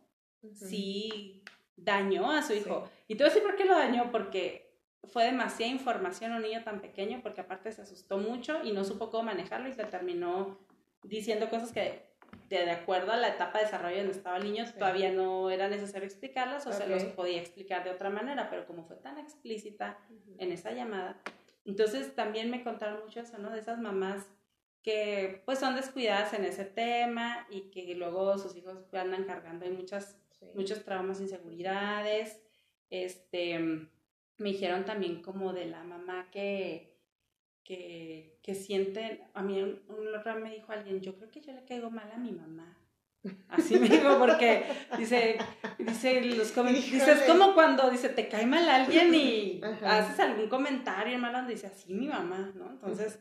sí 0.54 1.42
dañó 1.76 2.30
a 2.30 2.42
su 2.42 2.54
hijo. 2.54 2.88
Y 3.08 3.20
a 3.20 3.24
decir 3.24 3.42
por 3.42 3.56
qué 3.56 3.64
lo 3.64 3.76
dañó, 3.76 4.10
porque 4.10 4.63
fue 5.08 5.24
demasiada 5.24 5.72
información 5.72 6.32
a 6.32 6.36
un 6.36 6.42
niño 6.42 6.62
tan 6.64 6.80
pequeño, 6.80 7.20
porque 7.22 7.40
aparte 7.40 7.72
se 7.72 7.82
asustó 7.82 8.18
mucho 8.18 8.62
y 8.64 8.72
no 8.72 8.84
supo 8.84 9.10
cómo 9.10 9.24
manejarlo 9.24 9.68
y 9.68 9.72
se 9.72 9.84
terminó 9.84 10.58
diciendo 11.02 11.50
cosas 11.50 11.72
que 11.72 12.14
de, 12.48 12.70
acuerdo 12.70 13.12
a 13.12 13.16
la 13.16 13.28
etapa 13.28 13.58
de 13.58 13.64
desarrollo 13.64 13.96
donde 13.98 14.12
estaba 14.12 14.36
el 14.36 14.44
niño, 14.44 14.64
todavía 14.78 15.12
no 15.12 15.50
era 15.50 15.68
necesario 15.68 16.06
explicarlas 16.06 16.66
o 16.66 16.72
se 16.72 16.86
los 16.86 17.04
podía 17.04 17.40
explicar 17.40 17.84
de 17.84 17.90
otra 17.90 18.10
manera, 18.10 18.48
pero 18.50 18.66
como 18.66 18.84
fue 18.84 18.96
tan 18.96 19.18
explícita 19.18 19.98
en 20.38 20.52
esa 20.52 20.72
llamada, 20.72 21.20
entonces 21.64 22.14
también 22.14 22.50
me 22.50 22.62
contaron 22.62 23.04
mucho 23.04 23.20
eso, 23.20 23.38
¿no? 23.38 23.50
De 23.50 23.60
esas 23.60 23.78
mamás 23.78 24.26
que 24.82 25.42
pues 25.46 25.58
son 25.58 25.74
descuidadas 25.74 26.34
en 26.34 26.44
ese 26.44 26.64
tema 26.64 27.46
y 27.50 27.70
que 27.70 27.94
luego 27.94 28.36
sus 28.36 28.54
hijos 28.54 28.76
andan 28.92 29.24
cargando 29.24 29.64
en 29.64 29.76
muchas, 29.76 30.18
muchos 30.54 30.84
traumas, 30.84 31.20
inseguridades. 31.20 32.38
Este, 32.90 33.88
me 34.38 34.50
dijeron 34.50 34.84
también 34.84 35.22
como 35.22 35.52
de 35.52 35.66
la 35.66 35.84
mamá 35.84 36.28
que 36.30 36.94
que, 37.64 38.38
que 38.42 38.54
sienten, 38.54 39.20
a 39.32 39.42
mí 39.42 39.60
un, 39.60 39.82
un 39.88 40.42
me 40.42 40.50
dijo 40.50 40.70
alguien, 40.70 41.00
yo 41.00 41.16
creo 41.16 41.30
que 41.30 41.40
yo 41.40 41.52
le 41.52 41.64
caigo 41.64 41.90
mal 41.90 42.10
a 42.12 42.18
mi 42.18 42.30
mamá. 42.30 42.78
Así 43.48 43.78
me 43.78 43.88
dijo, 43.88 44.18
porque 44.18 44.64
dice, 44.98 45.38
dice, 45.78 46.20
los 46.20 46.54
dice, 46.54 47.12
es 47.12 47.22
como 47.22 47.54
cuando, 47.54 47.88
dice, 47.90 48.10
te 48.10 48.28
cae 48.28 48.44
mal 48.44 48.68
alguien 48.68 49.14
y 49.14 49.62
haces 49.82 50.20
algún 50.20 50.48
comentario 50.50 51.18
malo 51.18 51.38
donde 51.38 51.54
dice, 51.54 51.68
así 51.68 51.94
mi 51.94 52.06
mamá, 52.06 52.52
¿no? 52.54 52.70
Entonces, 52.70 53.18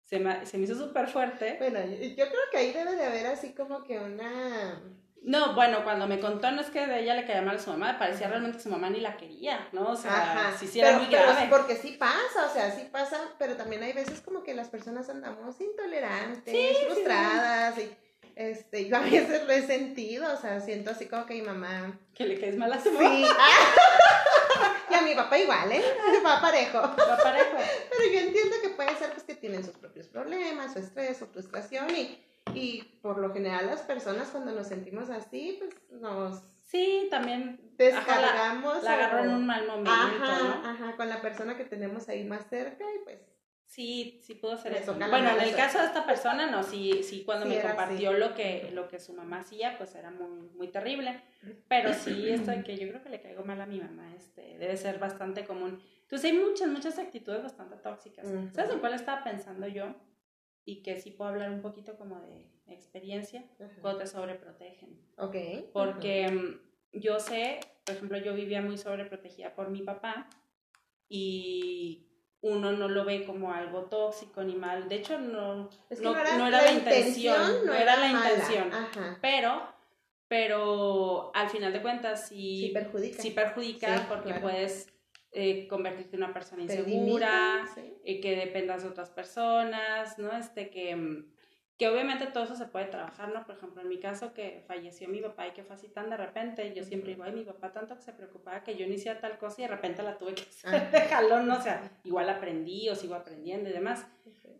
se 0.00 0.18
me, 0.18 0.46
se 0.46 0.56
me 0.56 0.64
hizo 0.64 0.74
súper 0.74 1.08
fuerte. 1.08 1.56
Bueno, 1.58 1.80
yo 1.84 2.26
creo 2.26 2.40
que 2.50 2.56
ahí 2.56 2.72
debe 2.72 2.96
de 2.96 3.04
haber 3.04 3.26
así 3.26 3.52
como 3.52 3.84
que 3.84 3.98
una 3.98 4.82
no, 5.24 5.54
bueno, 5.54 5.82
cuando 5.84 6.06
me 6.06 6.20
contó 6.20 6.50
no 6.50 6.60
es 6.60 6.68
que 6.68 6.86
de 6.86 7.00
ella 7.00 7.14
le 7.14 7.24
caía 7.26 7.40
mal 7.40 7.56
a 7.56 7.58
su 7.58 7.70
mamá, 7.70 7.98
parecía 7.98 8.28
realmente 8.28 8.58
que 8.58 8.62
su 8.62 8.68
mamá 8.68 8.90
ni 8.90 9.00
la 9.00 9.16
quería, 9.16 9.68
¿no? 9.72 9.88
O 9.92 9.96
sea, 9.96 10.54
sí, 10.58 10.66
sí 10.66 10.80
era 10.80 10.98
muy 10.98 11.06
grave. 11.06 11.46
porque 11.48 11.76
sí 11.76 11.96
pasa, 11.98 12.46
o 12.50 12.52
sea, 12.52 12.70
sí 12.70 12.88
pasa, 12.92 13.18
pero 13.38 13.56
también 13.56 13.82
hay 13.82 13.94
veces 13.94 14.20
como 14.20 14.42
que 14.42 14.54
las 14.54 14.68
personas 14.68 15.08
andamos 15.08 15.58
intolerantes, 15.60 16.78
frustradas, 16.86 17.78
y 17.78 17.90
este, 18.36 18.86
yo 18.86 18.96
a 18.96 19.00
veces 19.00 19.46
lo 19.46 19.52
he 19.52 19.62
sentido, 19.62 20.32
o 20.32 20.36
sea, 20.36 20.60
siento 20.60 20.90
así 20.90 21.06
como 21.06 21.24
que 21.24 21.34
mi 21.34 21.42
mamá... 21.42 21.98
Que 22.14 22.26
le 22.26 22.38
caes 22.38 22.56
mal 22.56 22.72
a 22.72 22.80
su 22.80 22.90
mamá. 22.90 23.08
Sí. 23.08 23.24
y 24.90 24.94
a 24.94 25.02
mi 25.02 25.14
papá 25.14 25.38
igual, 25.38 25.72
¿eh? 25.72 25.82
Va 26.24 26.40
parejo. 26.40 26.78
Va 26.78 27.16
parejo. 27.16 27.56
Pero 27.90 28.12
yo 28.12 28.20
entiendo 28.20 28.56
que 28.60 28.70
puede 28.70 28.94
ser 28.96 29.10
pues 29.12 29.22
que 29.22 29.34
tienen 29.34 29.64
sus 29.64 29.76
propios 29.76 30.08
problemas, 30.08 30.72
su 30.72 30.80
estrés, 30.80 31.16
su 31.16 31.26
frustración 31.26 31.88
y 31.94 32.23
y 32.54 32.82
por 33.02 33.18
lo 33.18 33.32
general 33.32 33.66
las 33.66 33.82
personas 33.82 34.28
cuando 34.30 34.52
nos 34.52 34.68
sentimos 34.68 35.10
así, 35.10 35.58
pues 35.58 36.00
nos... 36.00 36.42
Sí, 36.62 37.08
también 37.10 37.60
descargamos. 37.76 38.82
la, 38.82 38.94
agarró 38.94 39.24
en 39.24 39.30
un 39.30 39.46
mal 39.46 39.66
momento, 39.66 39.92
ajá, 39.92 40.70
Ajá, 40.70 40.96
con 40.96 41.08
la 41.08 41.20
persona 41.20 41.56
que 41.56 41.64
tenemos 41.64 42.08
ahí 42.08 42.24
más 42.24 42.48
cerca 42.48 42.84
y 42.94 43.04
pues... 43.04 43.18
Sí, 43.66 44.20
sí 44.22 44.34
pudo 44.34 44.56
ser 44.56 44.74
eso. 44.74 44.94
Bueno, 44.94 45.30
en 45.30 45.40
el 45.40 45.56
caso 45.56 45.78
de 45.78 45.86
esta 45.86 46.06
persona, 46.06 46.48
no, 46.48 46.62
sí, 46.62 47.02
sí 47.02 47.24
cuando 47.24 47.44
me 47.44 47.60
compartió 47.60 48.12
lo 48.12 48.32
que, 48.32 48.70
lo 48.72 48.86
que 48.86 49.00
su 49.00 49.14
mamá 49.14 49.38
hacía, 49.38 49.76
pues 49.78 49.96
era 49.96 50.12
muy, 50.12 50.48
muy 50.54 50.68
terrible. 50.68 51.20
Pero 51.66 51.92
sí, 51.92 52.28
esto 52.28 52.52
de 52.52 52.62
que 52.62 52.76
yo 52.76 52.88
creo 52.88 53.02
que 53.02 53.08
le 53.08 53.20
caigo 53.20 53.42
mal 53.42 53.60
a 53.60 53.66
mi 53.66 53.80
mamá, 53.80 54.14
este, 54.16 54.58
debe 54.58 54.76
ser 54.76 55.00
bastante 55.00 55.44
común. 55.44 55.82
Entonces 56.02 56.30
hay 56.30 56.38
muchas, 56.38 56.68
muchas 56.68 56.98
actitudes 57.00 57.42
bastante 57.42 57.76
tóxicas. 57.76 58.28
¿Sabes 58.52 58.70
en 58.70 58.78
cuál 58.78 58.94
estaba 58.94 59.24
pensando 59.24 59.66
yo? 59.66 59.92
Y 60.64 60.82
que 60.82 61.00
sí 61.00 61.10
puedo 61.10 61.30
hablar 61.30 61.50
un 61.50 61.60
poquito 61.60 61.96
como 61.96 62.20
de 62.20 62.46
experiencia 62.66 63.44
cuando 63.80 64.00
te 64.00 64.06
sobreprotegen. 64.06 64.98
Ok. 65.18 65.36
Porque 65.72 66.30
mm, 66.30 66.98
yo 66.98 67.20
sé, 67.20 67.60
por 67.84 67.96
ejemplo, 67.96 68.18
yo 68.18 68.34
vivía 68.34 68.62
muy 68.62 68.78
sobreprotegida 68.78 69.54
por 69.54 69.70
mi 69.70 69.82
papá 69.82 70.28
y 71.08 72.08
uno 72.40 72.72
no 72.72 72.88
lo 72.88 73.04
ve 73.04 73.24
como 73.24 73.52
algo 73.52 73.84
tóxico 73.84 74.42
ni 74.42 74.54
mal. 74.54 74.88
De 74.88 74.96
hecho, 74.96 75.18
no, 75.18 75.68
no, 76.00 76.18
era, 76.20 76.50
la, 76.50 76.72
intención, 76.72 77.66
no 77.66 77.74
era, 77.74 77.96
la 77.96 78.08
intención. 78.08 78.70
Pero, 79.20 79.66
pero 80.28 81.30
al 81.34 81.50
final 81.50 81.72
de 81.72 81.82
cuentas 81.82 82.28
sí, 82.28 82.66
sí 82.66 82.70
perjudica, 82.72 83.22
sí 83.22 83.30
perjudica 83.30 84.06
porque 84.08 84.34
puedes 84.34 84.93
eh, 85.36 85.66
convertirte 85.66 86.14
en 86.14 86.22
una 86.22 86.32
persona 86.32 86.62
insegura, 86.62 87.66
y 88.04 88.20
que 88.20 88.36
dependas 88.36 88.84
de 88.84 88.88
otras 88.88 89.10
personas, 89.10 90.16
¿no? 90.16 90.30
Este, 90.36 90.70
que, 90.70 90.94
mm, 90.94 91.32
que 91.76 91.88
obviamente 91.88 92.26
todo 92.26 92.44
eso 92.44 92.54
se 92.54 92.66
puede 92.66 92.86
trabajar, 92.86 93.30
¿no? 93.34 93.44
Por 93.44 93.56
ejemplo, 93.56 93.82
en 93.82 93.88
mi 93.88 93.98
caso 93.98 94.32
que 94.32 94.62
falleció 94.68 95.08
mi 95.08 95.20
papá 95.20 95.48
y 95.48 95.50
que 95.50 95.64
fue 95.64 95.74
así 95.74 95.88
tan 95.88 96.08
de 96.08 96.16
repente, 96.16 96.72
yo 96.72 96.84
siempre 96.84 97.10
digo, 97.10 97.24
ay, 97.24 97.32
mi 97.32 97.42
papá 97.42 97.72
tanto 97.72 97.96
que 97.96 98.02
se 98.02 98.12
preocupaba 98.12 98.62
que 98.62 98.76
yo 98.76 98.86
no 98.86 98.94
hiciera 98.94 99.20
tal 99.20 99.36
cosa 99.36 99.60
y 99.60 99.64
de 99.64 99.70
repente 99.70 100.04
la 100.04 100.18
tuve 100.18 100.34
que 100.34 100.42
hacer 100.42 100.90
de 100.92 101.00
jalón, 101.00 101.48
¿no? 101.48 101.56
O 101.56 101.60
sea, 101.60 101.90
igual 102.04 102.28
aprendí 102.30 102.88
o 102.88 102.94
sigo 102.94 103.16
aprendiendo 103.16 103.68
y 103.68 103.72
demás. 103.72 104.06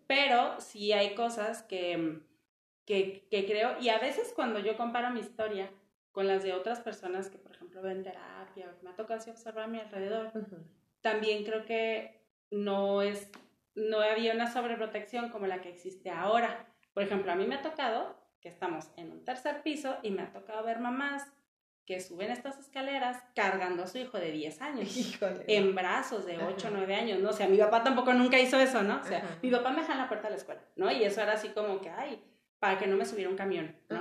Pero 0.09 0.61
sí 0.61 0.93
hay 0.93 1.15
cosas 1.15 1.63
que, 1.63 1.97
mm, 1.97 2.21
que, 2.85 3.29
que 3.31 3.47
creo, 3.47 3.77
y 3.81 3.91
a 3.91 4.01
veces 4.01 4.33
cuando 4.35 4.59
yo 4.59 4.77
comparo 4.77 5.11
mi 5.11 5.21
historia 5.21 5.71
con 6.15 6.29
las 6.29 6.45
de 6.45 6.53
otras 6.53 6.79
personas 6.79 7.29
que, 7.29 7.39
por 7.39 7.53
ejemplo, 7.53 7.83
ven 7.83 8.05
terapia, 8.05 8.73
me 8.83 8.91
ha 8.91 8.95
tocado 8.95 9.19
así 9.19 9.31
observar 9.31 9.65
a 9.65 9.67
mi 9.67 9.81
alrededor, 9.81 10.31
también 11.01 11.45
creo 11.45 11.65
que 11.65 12.23
no 12.53 13.03
es, 13.03 13.29
no 13.75 14.01
había 14.01 14.33
una 14.33 14.51
sobreprotección 14.51 15.31
como 15.31 15.49
la 15.49 15.61
que 15.61 15.71
existe 15.71 16.11
ahora. 16.11 16.73
Por 16.95 17.03
ejemplo, 17.03 17.33
a 17.33 17.35
mí 17.35 17.47
me 17.49 17.57
ha 17.57 17.63
tocado 17.63 18.17
que 18.41 18.49
estamos 18.49 18.93
en 18.97 19.11
un 19.11 19.25
tercer 19.25 19.63
piso 19.63 19.97
y 20.05 20.13
me 20.13 20.23
ha 20.23 20.33
tocado 20.33 20.63
ver 20.63 20.79
mamás 20.79 21.33
que 21.85 21.99
suben 22.01 22.31
estas 22.31 22.61
escaleras 22.61 23.21
cargando 23.35 23.83
a 23.83 23.89
su 23.89 23.99
hijo 23.99 24.17
de 24.19 24.31
10 24.31 24.63
años 24.63 25.19
en 25.49 25.75
brazos 25.75 26.25
de 26.27 26.39
8 26.39 26.69
o 26.69 26.71
9 26.71 26.95
años, 26.95 27.19
¿no? 27.19 27.31
O 27.31 27.33
sea, 27.33 27.49
mi 27.49 27.59
papá 27.59 27.83
tampoco 27.83 28.15
nunca 28.15 28.39
hizo 28.39 28.57
eso, 28.61 28.85
¿no? 28.85 29.01
O 29.01 29.05
sea, 29.05 29.37
mi 29.43 29.51
papá 29.51 29.71
me 29.71 29.81
dejaba 29.81 29.95
en 29.95 30.01
la 30.03 30.09
puerta 30.09 30.29
de 30.29 30.31
la 30.31 30.37
escuela, 30.37 30.63
¿no? 30.77 30.93
Y 30.93 31.03
eso 31.03 31.21
era 31.21 31.33
así 31.33 31.49
como 31.49 31.81
que, 31.81 31.91
ay, 31.91 32.23
para 32.65 32.79
que 32.79 32.87
no 32.87 32.97
me 32.97 33.05
subiera 33.05 33.29
un 33.29 33.37
camión, 33.37 33.77
¿no? 33.91 34.01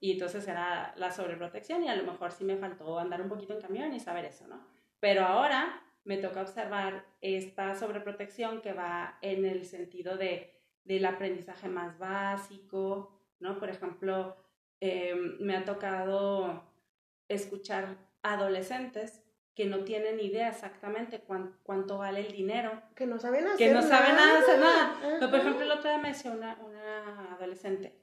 Y 0.00 0.12
entonces 0.12 0.48
era 0.48 0.94
la 0.96 1.10
sobreprotección 1.10 1.84
y 1.84 1.88
a 1.88 1.94
lo 1.94 2.10
mejor 2.10 2.32
sí 2.32 2.42
me 2.42 2.56
faltó 2.56 2.98
andar 2.98 3.20
un 3.20 3.28
poquito 3.28 3.52
en 3.52 3.60
camión 3.60 3.92
y 3.92 4.00
saber 4.00 4.24
eso, 4.24 4.46
¿no? 4.48 4.66
Pero 4.98 5.26
ahora 5.26 5.82
me 6.04 6.16
toca 6.16 6.40
observar 6.40 7.04
esta 7.20 7.74
sobreprotección 7.74 8.62
que 8.62 8.72
va 8.72 9.18
en 9.20 9.44
el 9.44 9.66
sentido 9.66 10.16
de, 10.16 10.58
del 10.84 11.04
aprendizaje 11.04 11.68
más 11.68 11.98
básico, 11.98 13.20
¿no? 13.40 13.58
Por 13.58 13.68
ejemplo, 13.68 14.38
em, 14.80 15.36
me 15.40 15.54
ha 15.54 15.66
tocado 15.66 16.64
escuchar 17.28 17.98
adolescentes 18.22 19.22
que 19.54 19.66
no 19.66 19.84
tienen 19.84 20.18
idea 20.18 20.48
exactamente 20.48 21.22
cuánto 21.62 21.98
vale 21.98 22.20
el 22.20 22.32
dinero. 22.32 22.82
Que 22.96 23.06
no 23.06 23.18
saben 23.18 23.46
hacer 23.48 23.58
Que 23.58 23.74
no 23.74 23.82
saben 23.82 24.16
nada. 24.16 24.38
hacer 24.38 24.58
nada. 24.58 25.30
por 25.30 25.38
ejemplo, 25.40 25.62
el 25.62 25.70
otro 25.72 25.90
día 25.90 25.98
me 25.98 26.08
decía 26.08 26.30
una, 26.30 26.56
una 26.64 26.81
adolescente, 27.08 27.98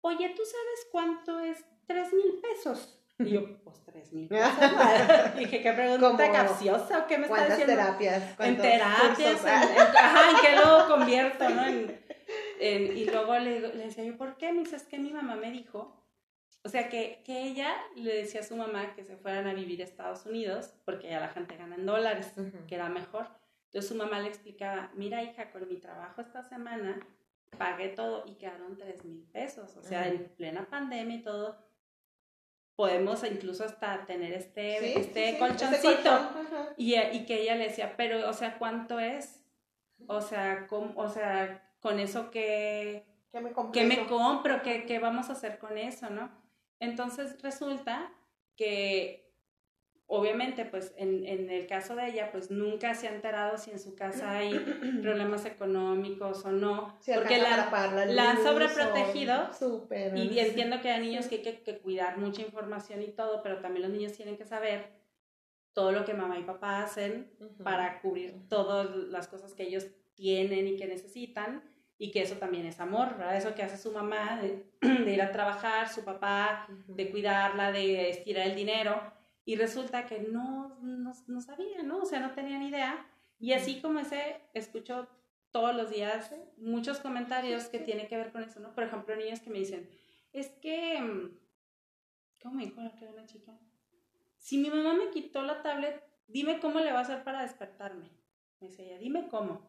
oye, 0.00 0.28
¿tú 0.30 0.42
sabes 0.44 0.88
cuánto 0.90 1.40
es 1.40 1.64
tres 1.86 2.12
mil 2.12 2.40
pesos? 2.40 3.02
Y 3.18 3.30
yo, 3.30 3.60
pues 3.64 3.82
tres 3.84 4.12
mil 4.12 4.28
pesos. 4.28 4.52
dije, 5.38 5.62
qué 5.62 5.72
pregunta 5.72 6.32
capciosa, 6.32 7.00
¿o 7.00 7.06
qué 7.06 7.18
me 7.18 7.26
está 7.26 7.46
diciendo? 7.46 7.74
terapias? 7.74 8.40
En 8.40 8.56
terapias, 8.56 9.44
en, 9.44 9.50
ajá, 9.50 10.30
¿en 10.30 10.36
qué 10.40 10.56
lo 10.56 10.88
convierto, 10.88 11.48
no? 11.48 11.62
y 12.60 13.04
luego 13.04 13.38
le, 13.38 13.60
le 13.60 13.84
decía 13.84 14.04
yo, 14.04 14.16
¿por 14.16 14.36
qué? 14.36 14.52
Me 14.52 14.60
dice, 14.60 14.76
es 14.76 14.82
que 14.82 14.98
mi 14.98 15.12
mamá 15.12 15.36
me 15.36 15.50
dijo 15.50 15.98
o 16.64 16.68
sea, 16.68 16.88
que, 16.88 17.22
que, 17.24 17.44
ella 17.44 17.74
le 17.96 18.14
decía 18.14 18.40
a 18.40 18.44
su 18.44 18.56
mamá 18.56 18.94
que 18.94 19.04
se 19.04 19.16
fueran 19.16 19.46
a 19.46 19.54
vivir 19.54 19.80
a 19.80 19.84
Estados 19.84 20.26
Unidos, 20.26 20.74
porque 20.84 21.08
ya 21.08 21.20
la 21.20 21.28
gente 21.28 21.56
gana 21.56 21.76
en 21.76 21.86
dólares, 21.86 22.32
que 22.66 22.74
era 22.74 22.88
mejor. 22.88 23.28
Entonces 23.66 23.88
su 23.88 23.94
mamá 23.94 24.20
le 24.20 24.28
explicaba, 24.28 24.90
mira 24.94 25.22
hija, 25.22 25.50
con 25.50 25.68
mi 25.68 25.76
trabajo 25.76 26.20
esta 26.20 26.42
semana 26.42 27.00
pagué 27.56 27.88
todo 27.88 28.24
y 28.26 28.34
quedaron 28.34 28.76
tres 28.76 29.04
mil 29.04 29.24
pesos. 29.32 29.76
O 29.76 29.82
sea, 29.82 30.08
en 30.08 30.28
plena 30.36 30.68
pandemia 30.68 31.16
y 31.16 31.22
todo, 31.22 31.58
podemos 32.76 33.24
incluso 33.24 33.64
hasta 33.64 34.06
tener 34.06 34.32
este, 34.32 34.98
este 34.98 35.30
este 35.30 35.38
colchoncito. 35.38 36.30
y, 36.76 36.94
y, 36.96 37.24
que 37.26 37.42
ella 37.42 37.56
le 37.56 37.68
decía, 37.68 37.94
pero, 37.96 38.28
o 38.28 38.32
sea, 38.32 38.58
¿cuánto 38.58 39.00
es? 39.00 39.42
O 40.06 40.20
sea, 40.20 40.66
¿cómo, 40.68 40.92
o 40.96 41.08
sea 41.08 41.64
con 41.80 41.98
eso 42.00 42.30
que... 42.30 43.06
¿Qué 43.30 43.40
me, 43.40 43.52
¿Qué 43.72 43.84
me 43.84 44.06
compro? 44.06 44.62
¿Qué, 44.62 44.86
¿Qué 44.86 44.98
vamos 44.98 45.28
a 45.28 45.32
hacer 45.32 45.58
con 45.58 45.76
eso, 45.76 46.08
no? 46.08 46.30
Entonces 46.80 47.40
resulta 47.42 48.10
que 48.56 49.27
obviamente 50.10 50.64
pues 50.64 50.94
en, 50.96 51.24
en, 51.26 51.50
el 51.50 51.66
caso 51.66 51.94
de 51.94 52.08
ella 52.08 52.32
pues 52.32 52.50
nunca 52.50 52.94
se 52.94 53.08
ha 53.08 53.14
enterado 53.14 53.58
si 53.58 53.70
en 53.70 53.78
su 53.78 53.94
casa 53.94 54.38
hay 54.38 54.52
problemas 55.02 55.44
económicos 55.44 56.44
o 56.46 56.50
no, 56.50 56.98
porque 57.14 57.38
la, 57.38 57.70
la, 58.06 58.30
han 58.30 58.42
sobreprotegido 58.42 59.50
y 60.16 60.38
entiendo 60.38 60.80
que 60.80 60.90
hay 60.90 61.00
niños 61.00 61.26
que 61.26 61.36
hay 61.36 61.42
que, 61.42 61.78
cuidar 61.78 62.16
mucha 62.16 62.40
información 62.40 63.02
y 63.02 63.08
todo, 63.08 63.42
pero 63.42 63.60
también 63.60 63.82
los 63.82 63.92
niños 63.92 64.12
tienen 64.12 64.38
que 64.38 64.46
saber 64.46 64.98
todo 65.74 65.92
lo 65.92 66.06
que 66.06 66.14
mamá 66.14 66.38
y 66.38 66.42
papá 66.42 66.82
hacen 66.82 67.30
para 67.62 68.00
cubrir 68.00 68.48
todas 68.48 68.90
las 68.90 69.28
cosas 69.28 69.52
que 69.52 69.64
ellos 69.64 69.86
tienen 70.14 70.66
y 70.68 70.76
que 70.76 70.86
necesitan 70.86 71.62
y 71.98 72.12
que 72.12 72.22
eso 72.22 72.36
también 72.36 72.64
es 72.64 72.80
amor, 72.80 73.18
¿verdad? 73.18 73.36
Eso 73.36 73.54
que 73.54 73.62
hace 73.62 73.76
su 73.76 73.92
mamá 73.92 74.40
de, 74.40 74.64
ir 75.12 75.20
a 75.20 75.32
trabajar, 75.32 75.88
su 75.92 76.02
papá, 76.02 76.66
de 76.86 77.10
cuidarla, 77.10 77.72
de 77.72 78.08
estirar 78.08 78.46
el 78.46 78.56
dinero, 78.56 79.17
y 79.48 79.56
resulta 79.56 80.04
que 80.04 80.18
no, 80.18 80.76
no, 80.82 81.14
no 81.26 81.40
sabía, 81.40 81.82
¿no? 81.82 82.00
O 82.00 82.04
sea, 82.04 82.20
no 82.20 82.32
tenía 82.32 82.58
ni 82.58 82.68
idea. 82.68 83.06
Y 83.38 83.54
así 83.54 83.80
como 83.80 83.98
ese, 83.98 84.42
escucho 84.52 85.08
todos 85.50 85.74
los 85.74 85.88
días 85.88 86.34
muchos 86.58 86.98
comentarios 86.98 87.64
que 87.70 87.78
tienen 87.78 88.08
que 88.08 88.18
ver 88.18 88.30
con 88.30 88.42
eso, 88.42 88.60
¿no? 88.60 88.74
Por 88.74 88.84
ejemplo, 88.84 89.16
niños 89.16 89.40
que 89.40 89.48
me 89.48 89.60
dicen, 89.60 89.88
es 90.34 90.48
que, 90.60 91.00
mm, 91.00 91.38
¿cómo 92.42 92.56
me 92.56 92.66
dijo 92.66 92.82
la 92.82 92.94
que 92.94 93.06
una 93.06 93.24
chica? 93.24 93.58
Si 94.36 94.58
mi 94.58 94.68
mamá 94.68 94.92
me 94.92 95.08
quitó 95.08 95.40
la 95.40 95.62
tablet, 95.62 96.04
dime 96.26 96.60
cómo 96.60 96.80
le 96.80 96.92
va 96.92 96.98
a 96.98 97.02
hacer 97.04 97.24
para 97.24 97.40
despertarme. 97.40 98.10
Me 98.60 98.68
decía 98.68 98.84
ella, 98.84 98.98
dime 98.98 99.28
cómo. 99.28 99.66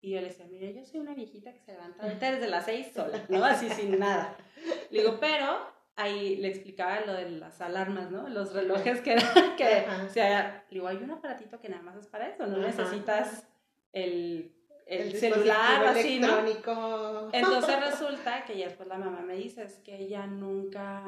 Y 0.00 0.10
yo 0.10 0.20
le 0.20 0.28
decía, 0.28 0.46
mira, 0.46 0.70
yo 0.70 0.84
soy 0.84 1.00
una 1.00 1.14
viejita 1.14 1.52
que 1.52 1.58
se 1.58 1.72
levanta 1.72 2.06
desde 2.06 2.48
las 2.48 2.66
seis 2.66 2.92
sola, 2.94 3.26
¿no? 3.28 3.44
Así 3.44 3.68
sin 3.68 3.98
nada. 3.98 4.36
Le 4.90 5.00
digo, 5.00 5.18
pero 5.18 5.81
ahí 5.96 6.36
le 6.36 6.48
explicaba 6.48 7.00
lo 7.00 7.12
de 7.12 7.30
las 7.30 7.60
alarmas, 7.60 8.10
¿no? 8.10 8.28
Los 8.28 8.52
relojes 8.52 9.00
que 9.00 9.16
que, 9.56 9.86
o 10.04 10.08
sea, 10.08 10.64
digo, 10.70 10.88
hay 10.88 10.96
un 10.96 11.10
aparatito 11.10 11.60
que 11.60 11.68
nada 11.68 11.82
más 11.82 11.96
es 11.96 12.06
para 12.06 12.28
eso, 12.28 12.46
no 12.46 12.58
necesitas 12.58 13.46
el, 13.92 14.54
el, 14.86 15.16
celular 15.16 15.84
así, 15.86 16.18
¿no? 16.18 16.38
Entonces 17.32 17.80
resulta 17.80 18.44
que 18.44 18.58
ya 18.58 18.66
después 18.66 18.88
la 18.88 18.98
mamá 18.98 19.20
me 19.20 19.36
dice, 19.36 19.64
es 19.64 19.78
que 19.80 19.96
ella 19.96 20.26
nunca, 20.26 21.04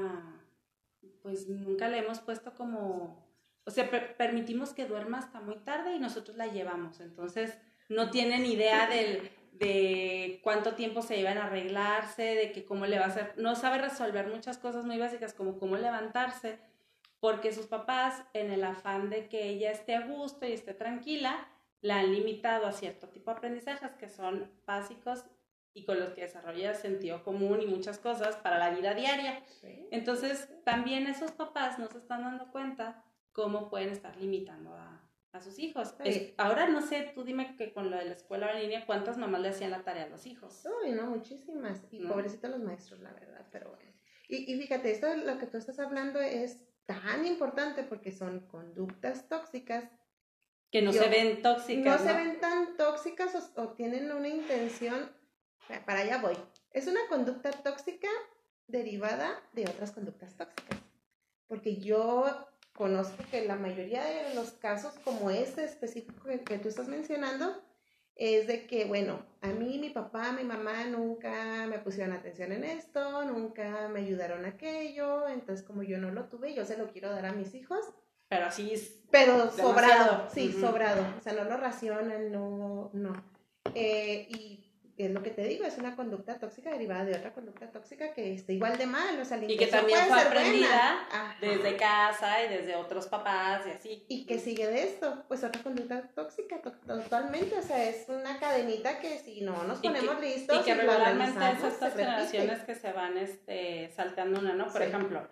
pues 1.23 1.49
nunca 1.49 1.89
le 1.89 1.99
hemos 1.99 2.21
puesto 2.21 2.55
como, 2.55 3.27
o 3.65 3.71
sea, 3.71 3.91
permitimos 4.17 4.75
que 4.75 4.87
duerma 4.87 5.19
hasta 5.19 5.41
muy 5.41 5.57
tarde 5.57 5.95
y 5.95 5.99
nosotros 5.99 6.37
la 6.37 6.47
llevamos, 6.47 7.01
entonces 7.01 7.57
no 7.89 8.11
tienen 8.11 8.45
idea 8.47 8.89
del, 8.89 9.31
de 9.55 10.41
cuánto 10.43 10.75
tiempo 10.75 11.01
se 11.01 11.19
iban 11.19 11.39
a 11.39 11.47
arreglarse, 11.47 12.23
de 12.23 12.53
que 12.53 12.65
cómo 12.65 12.87
le 12.87 12.99
va 12.99 13.07
a 13.07 13.09
hacer, 13.09 13.35
no 13.37 13.55
sabe 13.55 13.79
resolver 13.79 14.27
muchas 14.27 14.59
cosas 14.59 14.85
muy 14.85 14.99
básicas 14.99 15.33
como 15.33 15.59
cómo 15.59 15.77
levantarse, 15.77 16.59
porque 17.21 17.53
sus 17.53 17.67
papás, 17.67 18.23
en 18.35 18.51
el 18.51 18.65
afán 18.65 19.11
de 19.11 19.29
que 19.29 19.49
ella 19.49 19.71
esté 19.71 19.95
a 19.95 20.07
gusto 20.07 20.47
y 20.47 20.53
esté 20.53 20.75
tranquila, 20.75 21.49
la 21.81 22.01
han 22.01 22.13
limitado 22.13 22.67
a 22.67 22.73
cierto 22.73 23.09
tipo 23.09 23.31
de 23.31 23.37
aprendizajes 23.37 23.93
que 23.93 24.09
son 24.09 24.51
básicos 24.67 25.25
y 25.73 25.85
con 25.85 26.01
los 26.01 26.11
que 26.11 26.23
desarrolla 26.23 26.75
sentido 26.75 27.23
común 27.23 27.61
y 27.61 27.67
muchas 27.67 27.99
cosas 27.99 28.37
para 28.37 28.59
la 28.59 28.71
vida 28.71 28.95
diaria. 28.95 29.43
Entonces, 29.91 30.49
también 30.65 31.07
esos 31.07 31.33
papás 31.33 31.79
no 31.79 31.89
se 31.89 31.99
están 31.99 32.23
dando 32.23 32.51
cuenta 32.51 33.05
cómo 33.33 33.69
pueden 33.69 33.91
estar 33.91 34.17
limitando 34.17 34.75
a, 34.75 35.04
a 35.35 35.41
sus 35.41 35.59
hijos. 35.59 35.95
ahora 36.37 36.69
no 36.69 36.81
sé, 36.81 37.11
tú 37.15 37.25
dime 37.25 37.57
que 37.57 37.73
con 37.73 37.91
lo 37.91 37.97
de 37.97 38.05
la 38.05 38.15
escuela 38.15 38.53
en 38.53 38.63
línea, 38.63 38.87
¿cuántas 38.87 39.19
mamás 39.19 39.41
le 39.41 39.49
hacían 39.49 39.73
la 39.73 39.83
tarea 39.83 40.05
a 40.05 40.09
los 40.09 40.27
hijos? 40.27 40.65
Uy, 40.83 40.93
no, 40.93 41.07
muchísimas. 41.07 41.83
Y 41.91 42.07
pobrecitos 42.07 42.51
los 42.51 42.61
maestros, 42.61 43.01
la 43.01 43.13
verdad, 43.13 43.45
pero 43.51 43.71
bueno. 43.71 43.91
Y, 44.29 44.53
y 44.53 44.59
fíjate, 44.59 44.93
esto 44.93 45.15
lo 45.17 45.39
que 45.39 45.47
tú 45.47 45.59
estás 45.59 45.81
hablando 45.81 46.21
es 46.21 46.65
tan 46.87 47.27
importante 47.27 47.83
porque 47.83 48.13
son 48.13 48.47
conductas 48.47 49.29
tóxicas. 49.29 49.85
Que 50.71 50.83
no 50.83 50.93
se 50.93 51.09
ven 51.09 51.43
tóxicas. 51.43 52.01
No, 52.01 52.07
se 52.07 52.15
ven 52.15 52.39
tan 52.41 52.77
tóxicas 52.77 53.35
o, 53.35 53.63
o 53.63 53.69
tienen 53.75 54.13
una 54.13 54.29
intención, 54.29 55.11
para 55.85 56.01
allá 56.01 56.19
voy. 56.19 56.37
Es 56.71 56.87
una 56.87 57.01
conducta 57.09 57.51
tóxica 57.51 58.09
derivada 58.69 59.43
de 59.53 59.65
otras 59.67 59.91
conductas 59.91 60.37
tóxicas. 60.37 60.79
Porque 61.49 61.77
yo 61.77 62.49
conozco 62.75 63.25
que 63.31 63.47
la 63.47 63.57
mayoría 63.57 64.05
de 64.05 64.35
los 64.35 64.51
casos, 64.53 64.95
como 65.05 65.31
este 65.31 65.65
específico 65.65 66.29
que, 66.45 66.59
tú 66.59 66.69
estás 66.69 66.89
mencionando, 66.89 67.63
es 68.17 68.47
de 68.47 68.67
que, 68.67 68.85
bueno, 68.85 69.25
a 69.41 69.49
mí, 69.49 69.79
mi 69.79 69.91
papá, 69.91 70.33
mi 70.33 70.45
mamá 70.45 70.85
nunca 70.85 71.67
me 71.67 71.79
pusieron 71.79 72.15
atención 72.15 72.53
en 72.53 72.65
esto, 72.65 73.25
nunca 73.25 73.89
me 73.89 74.01
ayudaron 74.01 74.45
aquello, 74.45 75.29
entonces 75.29 75.65
como 75.65 75.83
yo 75.83 75.99
no 75.99 76.11
lo 76.11 76.25
tuve, 76.25 76.55
yo 76.55 76.65
se 76.65 76.77
lo 76.77 76.91
quiero 76.91 77.11
dar 77.11 77.27
a 77.27 77.33
mis 77.33 77.55
hijos. 77.55 77.85
Pero 78.29 78.47
así 78.47 78.73
es. 78.73 79.01
Pero 79.11 79.51
sobrado, 79.51 80.29
sí, 80.33 80.53
sobrado. 80.53 81.05
O 81.19 81.23
sea, 81.23 81.33
no 81.33 81.45
lo 81.45 81.57
racionan, 81.57 82.33
no, 82.33 82.91
no. 82.93 83.25
Eh, 83.75 84.27
y 84.29 84.54
es 84.97 85.11
lo 85.11 85.23
que 85.23 85.31
te 85.31 85.43
digo, 85.43 85.65
es 85.65 85.77
una 85.79 85.97
conducta 85.97 86.39
tóxica 86.39 86.71
derivada 86.71 87.05
de 87.05 87.15
otra 87.15 87.33
conducta 87.33 87.71
tóxica 87.71 88.13
que 88.13 88.35
está 88.35 88.53
igual 88.53 88.79
de 88.79 88.87
mal, 88.87 89.19
o 89.21 89.25
sea, 89.25 89.43
Y 89.43 89.57
que 89.57 89.67
también 89.67 89.99
fue 90.07 90.21
aprendida 90.21 91.09
desde 91.41 91.77
casa 91.77 92.45
y 92.45 92.49
desde 92.49 92.77
otros 92.77 93.09
papás 93.09 93.67
y 93.67 93.71
así. 93.71 94.05
¿Y 94.09 94.25
que 94.27 94.39
sigue 94.39 94.69
de 94.69 94.85
esto? 94.85 95.25
Pues 95.27 95.43
otra 95.43 95.63
conducta 95.63 96.09
tóxica, 96.15 96.61
totalmente, 96.61 97.59
o 97.59 97.63
sea, 97.63 97.89
es 97.89 98.09
una 98.09 98.39
cadenita 98.39 99.01
que 99.01 99.19
si 99.19 99.41
no 99.41 99.65
nos 99.65 99.81
ponemos 99.81 100.21
listos... 100.21 100.61
Y 100.61 100.65
que 100.65 100.75
regularmente 100.75 101.41
es 101.53 101.65
estas 101.65 101.95
generaciones 101.95 102.61
que 102.63 102.75
se 102.77 102.93
van 102.93 103.19
este, 103.19 103.91
saltando 103.97 104.39
una, 104.39 104.55
¿no? 104.55 104.69
Por 104.69 104.83
ejemplo, 104.83 105.27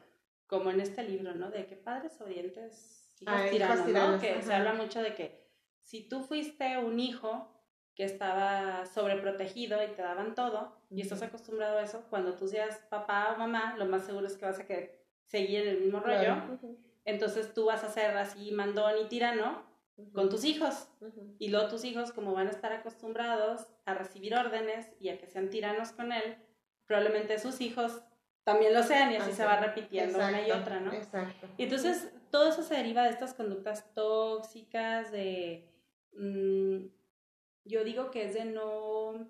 como 0.48 0.70
en 0.70 0.80
este 0.80 1.04
libro, 1.04 1.34
¿no? 1.34 1.50
De 1.50 1.66
que 1.66 1.76
padres 1.76 2.20
orientes, 2.20 3.14
hijos, 3.20 3.34
ah, 3.36 3.46
tiranos, 3.48 3.86
¿no? 3.86 4.20
Que 4.20 4.42
se 4.42 4.52
habla 4.52 4.74
mucho 4.74 5.00
de 5.00 5.14
que 5.14 5.40
si 5.82 6.08
tú 6.08 6.24
fuiste 6.24 6.78
un 6.78 6.98
hijo 6.98 7.51
que 7.94 8.04
estaba 8.04 8.86
sobreprotegido 8.86 9.82
y 9.82 9.88
te 9.94 10.02
daban 10.02 10.34
todo, 10.34 10.76
y 10.90 11.02
estás 11.02 11.22
acostumbrado 11.22 11.78
a 11.78 11.82
eso, 11.82 12.04
cuando 12.08 12.34
tú 12.34 12.48
seas 12.48 12.78
papá 12.88 13.32
o 13.34 13.38
mamá, 13.38 13.76
lo 13.76 13.86
más 13.86 14.04
seguro 14.04 14.26
es 14.26 14.36
que 14.36 14.46
vas 14.46 14.58
a 14.58 14.66
querer 14.66 14.98
seguir 15.26 15.66
el 15.66 15.80
mismo 15.80 16.00
rollo. 16.00 16.36
Entonces 17.04 17.52
tú 17.52 17.66
vas 17.66 17.84
a 17.84 17.90
ser 17.90 18.16
así 18.16 18.52
mandón 18.52 18.94
y 19.02 19.08
tirano, 19.08 19.62
con 20.12 20.28
tus 20.28 20.44
hijos. 20.44 20.88
Y 21.38 21.48
luego 21.48 21.68
tus 21.68 21.84
hijos, 21.84 22.12
como 22.12 22.32
van 22.32 22.48
a 22.48 22.50
estar 22.50 22.72
acostumbrados 22.72 23.66
a 23.84 23.94
recibir 23.94 24.34
órdenes 24.34 24.92
y 25.00 25.10
a 25.10 25.18
que 25.18 25.26
sean 25.26 25.50
tiranos 25.50 25.92
con 25.92 26.12
él, 26.12 26.36
probablemente 26.86 27.38
sus 27.38 27.60
hijos 27.60 28.02
también 28.44 28.74
lo 28.74 28.82
sean 28.82 29.12
y 29.12 29.16
así 29.16 29.32
se 29.32 29.44
va 29.44 29.56
repitiendo 29.56 30.18
una 30.18 30.46
y 30.46 30.50
otra, 30.50 30.80
¿no? 30.80 30.92
Exacto. 30.92 31.46
Y 31.56 31.64
entonces 31.64 32.12
todo 32.30 32.48
eso 32.48 32.62
se 32.62 32.74
deriva 32.74 33.04
de 33.04 33.10
estas 33.10 33.34
conductas 33.34 33.92
tóxicas, 33.94 35.12
de... 35.12 35.68
Mm, 36.14 36.86
yo 37.64 37.84
digo 37.84 38.10
que 38.10 38.24
es 38.24 38.34
de 38.34 38.44
no 38.44 39.28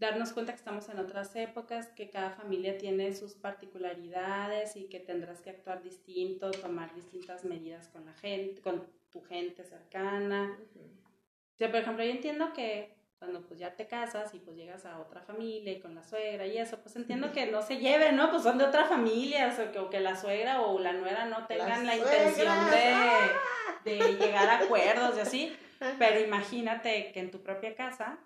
darnos 0.00 0.32
cuenta 0.32 0.52
que 0.52 0.58
estamos 0.58 0.88
en 0.88 0.98
otras 0.98 1.36
épocas, 1.36 1.88
que 1.88 2.08
cada 2.08 2.30
familia 2.30 2.78
tiene 2.78 3.14
sus 3.14 3.34
particularidades 3.34 4.74
y 4.76 4.88
que 4.88 4.98
tendrás 4.98 5.40
que 5.42 5.50
actuar 5.50 5.82
distinto, 5.82 6.50
tomar 6.50 6.94
distintas 6.94 7.44
medidas 7.44 7.88
con 7.88 8.06
la 8.06 8.14
gente, 8.14 8.62
con 8.62 8.86
tu 9.10 9.20
gente 9.22 9.62
cercana. 9.62 10.58
O 10.74 11.58
sea, 11.58 11.70
por 11.70 11.80
ejemplo, 11.80 12.02
yo 12.02 12.10
entiendo 12.10 12.52
que 12.54 12.96
cuando 13.18 13.42
pues 13.42 13.60
ya 13.60 13.76
te 13.76 13.86
casas 13.86 14.34
y 14.34 14.38
pues 14.38 14.56
llegas 14.56 14.86
a 14.86 14.98
otra 14.98 15.20
familia 15.20 15.74
y 15.74 15.80
con 15.80 15.94
la 15.94 16.02
suegra 16.02 16.46
y 16.46 16.56
eso, 16.56 16.78
pues 16.78 16.96
entiendo 16.96 17.32
que 17.32 17.50
no 17.50 17.60
se 17.60 17.76
lleven, 17.76 18.16
¿no? 18.16 18.30
Pues 18.30 18.42
son 18.42 18.56
de 18.56 18.64
otra 18.64 18.86
familia, 18.86 19.54
o 19.54 19.70
que, 19.70 19.78
o 19.78 19.90
que 19.90 20.00
la 20.00 20.16
suegra 20.16 20.62
o 20.62 20.78
la 20.78 20.94
nuera 20.94 21.26
no 21.26 21.46
tengan 21.46 21.84
la, 21.84 21.96
intención 21.96 22.56
de, 22.70 23.90
de 23.90 24.14
llegar 24.14 24.48
a 24.48 24.60
acuerdos 24.60 25.18
y 25.18 25.20
así. 25.20 25.56
Pero 25.98 26.20
imagínate 26.20 27.10
que 27.12 27.20
en 27.20 27.30
tu 27.30 27.42
propia 27.42 27.74
casa, 27.74 28.18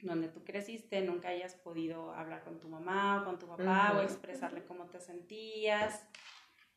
donde 0.00 0.28
tú 0.28 0.44
creciste, 0.44 1.00
nunca 1.00 1.28
hayas 1.28 1.54
podido 1.54 2.12
hablar 2.12 2.44
con 2.44 2.60
tu 2.60 2.68
mamá 2.68 3.22
o 3.22 3.24
con 3.24 3.38
tu 3.38 3.46
papá 3.46 3.94
o 3.96 4.02
expresarle 4.02 4.64
cómo 4.64 4.86
te 4.86 5.00
sentías. 5.00 6.06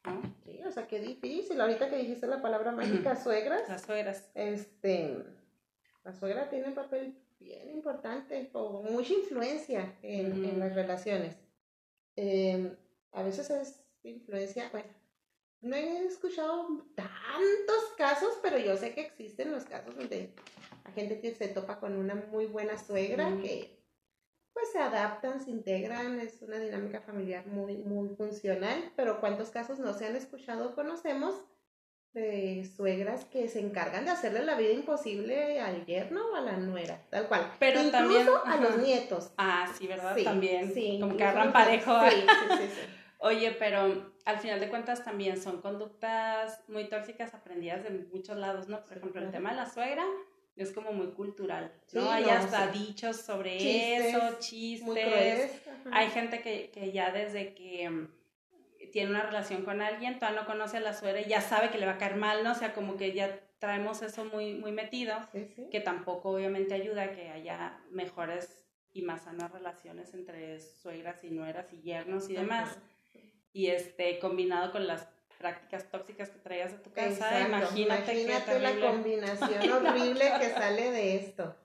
¿no? 0.05 0.21
Sí, 0.45 0.61
o 0.65 0.71
sea, 0.71 0.87
qué 0.87 0.99
difícil. 0.99 1.59
Ahorita 1.59 1.89
que 1.89 1.97
dijiste 1.97 2.25
la 2.27 2.41
palabra 2.41 2.71
mágica, 2.71 3.15
suegras. 3.23 3.67
Las 3.67 3.81
suegras. 3.81 4.31
Este, 4.33 5.17
la 6.03 6.13
suegra 6.13 6.49
tiene 6.49 6.69
un 6.69 6.75
papel 6.75 7.17
bien 7.39 7.69
importante 7.69 8.49
o 8.53 8.81
mucha 8.83 9.13
influencia 9.13 9.97
en, 10.01 10.45
en 10.45 10.59
las 10.59 10.73
relaciones. 10.73 11.35
Em, 12.15 12.75
a 13.11 13.23
veces 13.23 13.49
es 13.49 13.83
influencia, 14.03 14.69
bueno, 14.71 14.89
no 15.61 15.75
he 15.75 16.05
escuchado 16.05 16.67
tantos 16.95 17.83
casos, 17.97 18.37
pero 18.41 18.57
yo 18.57 18.77
sé 18.77 18.93
que 18.93 19.01
existen 19.01 19.51
los 19.51 19.65
casos 19.65 19.95
donde 19.95 20.33
la 20.85 20.91
gente 20.91 21.19
que 21.19 21.33
se 21.33 21.47
topa 21.47 21.79
con 21.79 21.95
una 21.95 22.15
muy 22.15 22.45
buena 22.45 22.77
suegra 22.77 23.37
que 23.41 23.77
pues 24.53 24.71
se 24.71 24.79
adaptan, 24.79 25.39
se 25.39 25.51
integran, 25.51 26.19
es 26.19 26.41
una 26.41 26.57
dinámica 26.57 27.01
familiar 27.01 27.45
muy, 27.45 27.77
muy 27.77 28.09
funcional, 28.15 28.91
pero 28.95 29.19
¿cuántos 29.19 29.51
casos 29.51 29.77
no 29.77 29.93
se 29.93 30.07
han 30.07 30.15
escuchado 30.15 30.69
o 30.69 30.75
conocemos 30.75 31.35
de 32.13 32.67
suegras 32.75 33.25
que 33.25 33.47
se 33.47 33.59
encargan 33.59 34.05
de 34.05 34.11
hacerle 34.11 34.43
la 34.43 34.55
vida 34.55 34.71
imposible 34.71 35.61
al 35.61 35.85
yerno 35.85 36.31
o 36.31 36.35
a 36.35 36.41
la 36.41 36.57
nuera, 36.57 36.99
tal 37.11 37.27
cual. 37.27 37.51
Pero 37.59 37.79
Incluso 37.81 37.91
también 37.91 38.27
a 38.45 38.57
los 38.57 38.77
nietos. 38.79 39.31
Ah, 39.37 39.71
sí, 39.77 39.85
¿verdad? 39.85 40.15
Sí, 40.15 40.23
también. 40.23 40.73
sí, 40.73 40.97
como 40.99 41.15
que 41.15 41.23
agarran 41.23 41.53
parejo. 41.53 41.95
Sí, 42.09 42.21
sí, 42.21 42.57
sí, 42.57 42.67
sí. 42.73 42.81
Oye, 43.19 43.51
pero 43.59 44.13
al 44.27 44.39
final 44.39 44.59
de 44.59 44.69
cuentas 44.69 45.03
también 45.03 45.41
son 45.41 45.61
conductas 45.61 46.61
muy 46.67 46.89
tóxicas 46.89 47.33
aprendidas 47.33 47.83
de 47.83 47.89
muchos 48.13 48.37
lados, 48.37 48.67
¿no? 48.67 48.79
Por 48.81 48.89
Sí, 48.89 48.95
ejemplo, 48.99 49.21
el 49.21 49.31
tema 49.31 49.51
de 49.51 49.55
la 49.55 49.65
suegra 49.69 50.03
es 50.55 50.71
como 50.73 50.91
muy 50.91 51.07
cultural, 51.11 51.71
Sí, 51.87 51.97
¿no? 51.97 52.09
Hay 52.11 52.23
no, 52.25 52.31
hasta 52.31 52.71
sí. 52.73 52.79
dichos 52.79 53.15
sobre 53.17 53.57
Chistes, 53.57 54.05
eso, 54.15 54.39
chistes. 54.39 55.61
Hay 55.91 56.09
gente 56.09 56.41
que, 56.41 56.69
que 56.71 56.91
ya 56.91 57.11
desde 57.11 57.53
que 57.53 57.89
mm, 57.89 58.07
tiene 58.91 59.11
una 59.11 59.23
relación 59.23 59.63
con 59.63 59.81
alguien, 59.81 60.19
todavía 60.19 60.41
no 60.41 60.47
conoce 60.47 60.77
a 60.77 60.81
la 60.81 60.93
suegra 60.93 61.21
y 61.21 61.25
ya 61.25 61.41
sabe 61.41 61.69
que 61.69 61.77
le 61.77 61.85
va 61.85 61.93
a 61.93 61.97
caer 61.97 62.15
mal, 62.15 62.43
¿no? 62.43 62.51
O 62.51 62.55
sea, 62.55 62.73
como 62.73 62.97
que 62.97 63.13
ya 63.13 63.39
traemos 63.59 64.01
eso 64.01 64.25
muy, 64.25 64.55
muy 64.55 64.71
metido, 64.71 65.15
Sí, 65.31 65.47
sí. 65.55 65.67
que 65.71 65.79
tampoco 65.79 66.31
obviamente 66.31 66.73
ayuda 66.73 67.03
a 67.03 67.11
que 67.11 67.29
haya 67.29 67.79
mejores 67.91 68.65
y 68.93 69.03
más 69.03 69.21
sanas 69.23 69.51
relaciones 69.51 70.13
entre 70.13 70.59
suegras 70.59 71.23
y 71.23 71.29
nueras 71.29 71.71
y 71.71 71.81
yernos 71.81 72.29
y 72.29 72.33
demás. 72.33 72.71
Ajá. 72.71 72.81
Y 73.57 73.71
este, 73.71 74.19
combinado 74.19 74.71
con 74.71 74.85
las 74.85 75.07
prácticas 75.39 75.89
tóxicas 75.89 76.29
que 76.29 76.37
traías 76.37 76.73
de 76.73 76.77
tu 76.77 76.91
casa, 76.91 77.41
Exacto. 77.41 77.47
imagínate, 77.47 78.11
qué 78.13 78.21
Imagínate 78.21 78.59
la 78.59 78.87
combinación 78.91 79.71
horrible 79.71 80.25
que 80.39 80.49
sale 80.51 80.91
de 80.91 81.15
esto. 81.15 81.55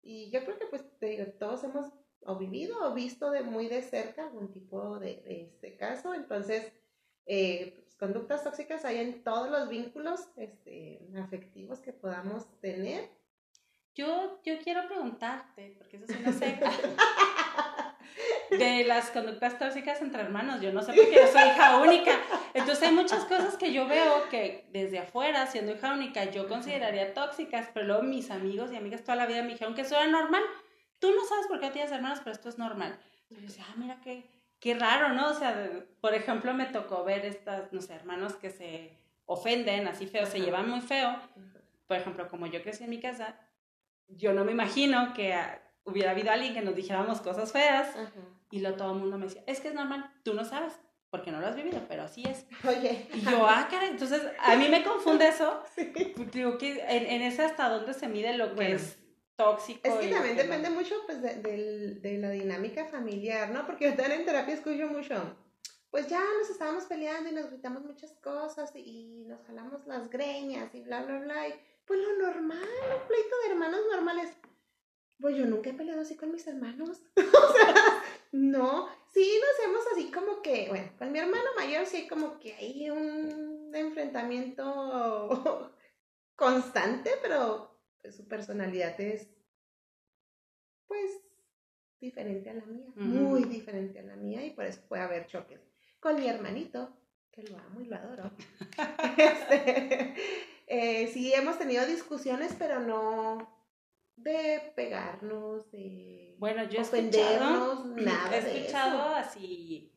Y 0.00 0.30
yo 0.30 0.44
creo 0.44 0.60
que, 0.60 0.66
pues, 0.66 0.84
te 1.00 1.06
digo, 1.06 1.24
todos 1.40 1.64
hemos 1.64 1.86
o 2.20 2.38
vivido 2.38 2.76
o 2.88 2.94
visto 2.94 3.32
de 3.32 3.42
muy 3.42 3.66
de 3.66 3.82
cerca 3.82 4.28
algún 4.28 4.52
tipo 4.52 5.00
de, 5.00 5.22
de 5.22 5.42
este 5.42 5.76
caso. 5.76 6.14
Entonces, 6.14 6.72
eh, 7.26 7.80
pues, 7.80 7.96
conductas 7.96 8.44
tóxicas 8.44 8.84
hay 8.84 8.98
en 8.98 9.24
todos 9.24 9.50
los 9.50 9.68
vínculos 9.68 10.28
este, 10.36 11.04
afectivos 11.20 11.80
que 11.80 11.92
podamos 11.92 12.46
tener. 12.60 13.10
Yo, 13.96 14.40
yo 14.44 14.60
quiero 14.62 14.86
preguntarte, 14.86 15.74
porque 15.78 15.96
eso 15.96 16.06
sí 16.06 16.18
no 16.24 16.32
sé, 16.32 16.60
de 18.50 18.84
las 18.84 19.10
conductas 19.10 19.58
tóxicas 19.58 20.00
entre 20.02 20.22
hermanos. 20.22 20.60
Yo 20.60 20.72
no 20.72 20.82
sé 20.82 20.92
porque 20.92 21.14
yo 21.14 21.26
soy 21.26 21.48
hija 21.48 21.78
única. 21.80 22.12
Entonces 22.54 22.88
hay 22.88 22.94
muchas 22.94 23.24
cosas 23.24 23.56
que 23.56 23.72
yo 23.72 23.86
veo 23.86 24.28
que 24.28 24.66
desde 24.72 24.98
afuera, 24.98 25.46
siendo 25.46 25.72
hija 25.72 25.92
única, 25.92 26.24
yo 26.24 26.48
consideraría 26.48 27.14
tóxicas, 27.14 27.68
pero 27.72 27.86
luego 27.86 28.02
mis 28.02 28.30
amigos 28.30 28.72
y 28.72 28.76
amigas 28.76 29.02
toda 29.02 29.16
la 29.16 29.26
vida 29.26 29.42
me 29.42 29.50
dijeron 29.52 29.74
que 29.74 29.82
eso 29.82 29.96
era 29.96 30.06
normal. 30.08 30.42
Tú 30.98 31.10
no 31.12 31.24
sabes 31.24 31.46
por 31.46 31.60
qué 31.60 31.70
tienes 31.70 31.92
hermanos, 31.92 32.18
pero 32.20 32.32
esto 32.32 32.48
es 32.48 32.58
normal. 32.58 32.98
Entonces 33.28 33.38
yo 33.40 33.46
decía, 33.48 33.64
ah, 33.70 33.74
mira 33.76 34.00
qué, 34.02 34.28
qué 34.58 34.74
raro, 34.74 35.10
¿no? 35.10 35.30
O 35.30 35.34
sea, 35.34 35.54
de- 35.54 35.82
por 36.00 36.14
ejemplo, 36.14 36.52
me 36.52 36.66
tocó 36.66 37.04
ver 37.04 37.24
estas, 37.24 37.72
no 37.72 37.80
sé, 37.80 37.94
hermanos 37.94 38.34
que 38.34 38.50
se 38.50 38.98
ofenden 39.26 39.86
así 39.86 40.06
feo, 40.06 40.26
se 40.26 40.40
llevan 40.40 40.68
muy 40.68 40.80
feo. 40.80 41.16
Por 41.86 41.96
ejemplo, 41.96 42.28
como 42.28 42.46
yo 42.46 42.62
crecí 42.62 42.84
en 42.84 42.90
mi 42.90 43.00
casa, 43.00 43.36
yo 44.08 44.32
no 44.32 44.44
me 44.44 44.52
imagino 44.52 45.12
que 45.14 45.34
hubiera 45.90 46.10
habido 46.12 46.30
alguien 46.30 46.54
que 46.54 46.62
nos 46.62 46.74
dijéramos 46.74 47.20
cosas 47.20 47.52
feas 47.52 47.88
Ajá. 47.96 48.10
y 48.50 48.60
lo 48.60 48.74
todo 48.76 48.92
el 48.92 48.98
mundo 48.98 49.18
me 49.18 49.26
decía, 49.26 49.42
es 49.46 49.60
que 49.60 49.68
es 49.68 49.74
normal, 49.74 50.10
tú 50.24 50.34
no 50.34 50.44
sabes, 50.44 50.74
porque 51.10 51.30
no 51.32 51.40
lo 51.40 51.46
has 51.48 51.56
vivido, 51.56 51.80
pero 51.88 52.02
así 52.04 52.22
es. 52.24 52.46
Oye. 52.68 53.08
Y 53.12 53.20
yo, 53.20 53.46
ah, 53.46 53.66
caray, 53.70 53.90
entonces 53.90 54.22
a 54.38 54.56
mí 54.56 54.68
me 54.68 54.82
confunde 54.84 55.28
eso. 55.28 55.62
Sí. 55.74 55.92
Digo 56.32 56.56
que 56.58 56.80
en, 56.88 57.06
en 57.06 57.22
ese 57.22 57.42
hasta 57.44 57.68
dónde 57.68 57.94
se 57.94 58.08
mide 58.08 58.36
lo 58.36 58.48
que 58.50 58.54
Bueno. 58.54 58.76
es 58.76 58.96
tóxico. 59.36 59.80
Es 59.84 59.94
que 59.94 60.08
también 60.10 60.36
no. 60.36 60.42
depende 60.42 60.70
mucho 60.70 60.94
pues, 61.06 61.20
de, 61.22 61.36
del- 61.36 62.02
de 62.02 62.18
la 62.18 62.30
dinámica 62.30 62.84
familiar, 62.86 63.50
¿no? 63.50 63.66
Porque 63.66 63.86
yo 63.90 63.94
también 63.96 64.20
en 64.20 64.26
terapia 64.26 64.54
escucho 64.54 64.86
mucho, 64.88 65.36
pues 65.90 66.06
ya 66.06 66.20
nos 66.38 66.48
estábamos 66.50 66.84
peleando 66.84 67.30
y 67.30 67.32
nos 67.32 67.50
gritamos 67.50 67.82
muchas 67.84 68.12
cosas 68.22 68.70
y 68.76 69.24
nos 69.26 69.42
jalamos 69.46 69.86
las 69.86 70.08
greñas 70.10 70.72
y 70.74 70.82
bla, 70.82 71.02
bla, 71.02 71.18
bla. 71.18 71.48
Y 71.48 71.54
pues 71.86 71.98
lo 71.98 72.26
normal, 72.28 72.58
un 72.58 73.08
pleito 73.08 73.34
de 73.44 73.50
hermanos 73.52 73.80
normales. 73.90 74.28
Pues 75.20 75.36
yo 75.36 75.46
nunca 75.46 75.70
he 75.70 75.74
peleado 75.74 76.00
así 76.00 76.16
con 76.16 76.32
mis 76.32 76.46
hermanos. 76.46 77.02
o 77.16 77.52
sea, 77.52 78.02
no. 78.32 78.88
Sí, 79.12 79.40
nos 79.40 79.58
hacemos 79.58 79.84
así 79.92 80.10
como 80.10 80.40
que, 80.40 80.68
bueno, 80.68 80.90
con 80.98 81.12
mi 81.12 81.18
hermano 81.18 81.50
mayor 81.56 81.84
sí 81.84 81.98
hay 81.98 82.08
como 82.08 82.38
que 82.38 82.54
hay 82.54 82.90
un 82.90 83.70
enfrentamiento 83.74 85.74
constante, 86.36 87.10
pero 87.20 87.76
pues, 88.00 88.16
su 88.16 88.28
personalidad 88.28 88.98
es, 89.00 89.28
pues, 90.86 91.20
diferente 92.00 92.50
a 92.50 92.54
la 92.54 92.64
mía, 92.64 92.86
muy 92.94 93.44
diferente 93.44 93.98
a 93.98 94.04
la 94.04 94.16
mía 94.16 94.46
y 94.46 94.52
por 94.52 94.64
eso 94.64 94.80
puede 94.88 95.02
haber 95.02 95.26
choques. 95.26 95.60
Con 95.98 96.16
mi 96.16 96.28
hermanito, 96.28 96.96
que 97.30 97.42
lo 97.42 97.58
amo 97.58 97.80
y 97.80 97.86
lo 97.86 97.96
adoro. 97.96 98.30
este, 99.18 100.14
eh, 100.66 101.08
sí, 101.08 101.34
hemos 101.34 101.58
tenido 101.58 101.84
discusiones, 101.84 102.54
pero 102.58 102.80
no 102.80 103.59
de 104.22 104.72
pegarnos, 104.76 105.70
de 105.70 106.34
Bueno, 106.38 106.64
yo 106.64 106.78
he 106.78 106.82
ofendernos, 106.82 107.78
escuchado, 107.80 107.84
nada 107.96 108.36
he 108.36 108.40
de 108.42 108.58
escuchado 108.58 108.98
eso. 109.00 109.14
así, 109.16 109.92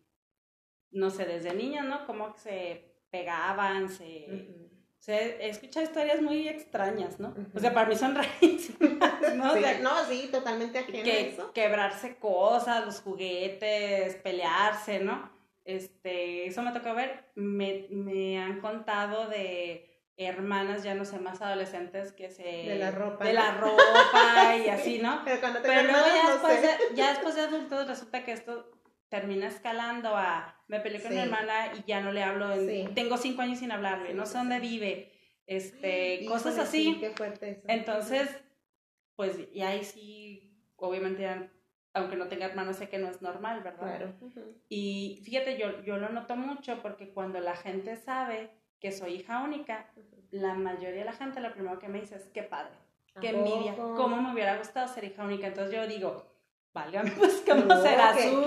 no 0.91 1.09
sé, 1.09 1.25
desde 1.25 1.53
niña, 1.53 1.83
¿no? 1.83 2.05
Como 2.05 2.33
que 2.33 2.39
se 2.39 2.95
pegaban, 3.09 3.89
se... 3.89 4.27
O 4.99 5.05
sea, 5.05 5.19
he 5.19 5.49
escuchado 5.49 5.85
historias 5.85 6.21
muy 6.21 6.47
extrañas, 6.47 7.19
¿no? 7.19 7.35
O 7.53 7.59
sea, 7.59 7.73
para 7.73 7.89
mí 7.89 7.95
son 7.95 8.15
rarísimas, 8.15 9.35
¿no? 9.35 9.51
O 9.51 9.55
Sí, 9.55 9.61
sea, 9.61 9.79
no, 9.79 10.05
sí, 10.05 10.29
totalmente 10.31 10.79
ajeno 10.79 11.03
que, 11.03 11.29
eso. 11.29 11.51
quebrarse 11.53 12.15
cosas, 12.17 12.85
los 12.85 13.01
juguetes, 13.01 14.15
pelearse, 14.17 14.99
¿no? 14.99 15.29
Este, 15.65 16.45
eso 16.47 16.61
me 16.61 16.71
tocó 16.71 16.93
ver. 16.93 17.31
Me, 17.35 17.87
me 17.89 18.37
han 18.41 18.61
contado 18.61 19.27
de 19.27 19.92
hermanas, 20.17 20.83
ya 20.83 20.93
no 20.95 21.05
sé, 21.05 21.19
más 21.19 21.41
adolescentes 21.41 22.11
que 22.11 22.29
se... 22.29 22.43
De 22.43 22.75
la 22.77 22.91
ropa, 22.91 23.25
De 23.25 23.33
¿no? 23.33 23.39
la 23.41 23.51
ropa 23.55 24.55
y 24.57 24.69
así, 24.69 24.99
¿no? 24.99 25.21
Pero 25.25 25.39
cuando 25.39 25.61
tengo 25.61 25.73
Pero 25.75 25.91
luego 25.91 26.05
ya 26.07 26.23
no 26.23 26.29
después, 26.33 26.61
de, 26.61 26.95
ya 26.95 27.09
después 27.09 27.35
de 27.35 27.41
adultos 27.41 27.87
resulta 27.87 28.23
que 28.23 28.31
esto 28.33 28.69
termina 29.09 29.47
escalando 29.47 30.15
a 30.15 30.55
me 30.67 30.79
peleé 30.79 31.01
con 31.01 31.11
mi 31.13 31.19
hermana 31.19 31.71
y 31.77 31.83
ya 31.87 32.01
no 32.01 32.11
le 32.11 32.23
hablo, 32.23 32.51
en- 32.53 32.67
Sí. 32.67 32.93
tengo 32.95 33.17
cinco 33.17 33.41
años 33.43 33.59
sin 33.59 33.71
hablarle, 33.71 34.09
Sí, 34.09 34.13
no 34.15 34.25
sí, 34.25 34.31
sé 34.31 34.37
dónde 34.39 34.59
vive, 34.59 35.11
este, 35.45 36.25
cosas 36.27 36.57
así. 36.57 36.93
sí, 36.93 36.99
qué 36.99 37.09
fuerte 37.11 37.49
eso. 37.51 37.61
Entonces, 37.67 38.29
pues, 39.15 39.37
y 39.53 39.61
ahí 39.61 39.83
sí, 39.83 40.57
obviamente, 40.77 41.27
aunque 41.93 42.15
no 42.15 42.27
tenga 42.27 42.45
hermanos, 42.47 42.77
sé 42.77 42.89
que 42.89 42.97
no 42.97 43.07
es 43.09 43.21
normal, 43.21 43.61
¿verdad? 43.61 43.97
Claro. 43.97 44.13
Y 44.69 45.21
fíjate, 45.23 45.59
yo, 45.59 45.83
yo 45.83 45.97
lo 45.97 46.09
noto 46.09 46.35
mucho 46.35 46.81
porque 46.81 47.09
cuando 47.13 47.39
la 47.39 47.55
gente 47.55 47.95
sabe 47.97 48.49
que 48.79 48.91
soy 48.91 49.13
hija 49.13 49.43
única, 49.43 49.91
la 50.31 50.53
mayoría 50.53 50.99
de 50.99 51.05
la 51.05 51.13
gente 51.13 51.39
lo 51.39 51.53
primero 51.53 51.79
que 51.79 51.87
me 51.87 52.01
dice 52.01 52.15
es, 52.15 52.27
qué 52.29 52.43
padre, 52.43 52.73
qué 53.21 53.29
envidia, 53.29 53.75
cómo 53.75 54.21
me 54.21 54.33
hubiera 54.33 54.57
gustado 54.57 54.87
ser 54.87 55.03
hija 55.05 55.23
única. 55.23 55.47
Entonces 55.47 55.75
yo 55.75 55.87
digo, 55.87 56.25
válgame, 56.73 57.11
pues 57.17 57.43
cómo 57.45 57.81
será 57.81 58.13
su, 58.13 58.43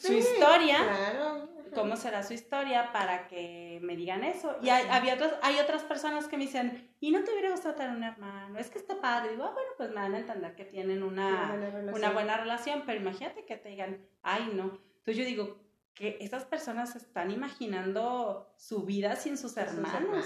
su 0.00 0.12
historia. 0.12 0.78
Claro 0.82 1.54
cómo 1.74 1.96
será 1.96 2.22
su 2.22 2.32
historia 2.32 2.92
para 2.92 3.26
que 3.28 3.80
me 3.82 3.96
digan 3.96 4.24
eso. 4.24 4.56
Y 4.62 4.70
hay, 4.70 4.86
había 4.90 5.14
otras, 5.14 5.34
hay 5.42 5.58
otras 5.58 5.82
personas 5.82 6.26
que 6.28 6.36
me 6.38 6.44
dicen, 6.44 6.88
¿y 7.00 7.10
no 7.10 7.22
te 7.22 7.32
hubiera 7.32 7.50
gustado 7.50 7.74
tener 7.74 7.94
un 7.94 8.04
hermano? 8.04 8.58
Es 8.58 8.70
que 8.70 8.78
está 8.78 9.00
padre. 9.00 9.32
digo, 9.32 9.44
ah, 9.44 9.52
bueno, 9.52 9.70
pues 9.76 9.90
me 9.90 9.96
van 9.96 10.14
a 10.14 10.18
entender 10.18 10.54
que 10.54 10.64
tienen 10.64 11.02
una, 11.02 11.54
una, 11.92 12.10
buena 12.10 12.36
relación, 12.36 12.84
pero 12.86 13.00
imagínate 13.00 13.44
que 13.44 13.56
te 13.56 13.68
digan, 13.68 14.06
ay, 14.22 14.50
no. 14.54 14.78
Entonces 14.98 15.16
yo 15.16 15.24
digo, 15.24 15.58
que 15.94 16.18
esas 16.20 16.44
personas 16.44 16.96
están 16.96 17.30
imaginando 17.30 18.52
su 18.56 18.82
vida 18.82 19.16
sin 19.16 19.38
sus 19.38 19.56
hermanos. 19.56 20.24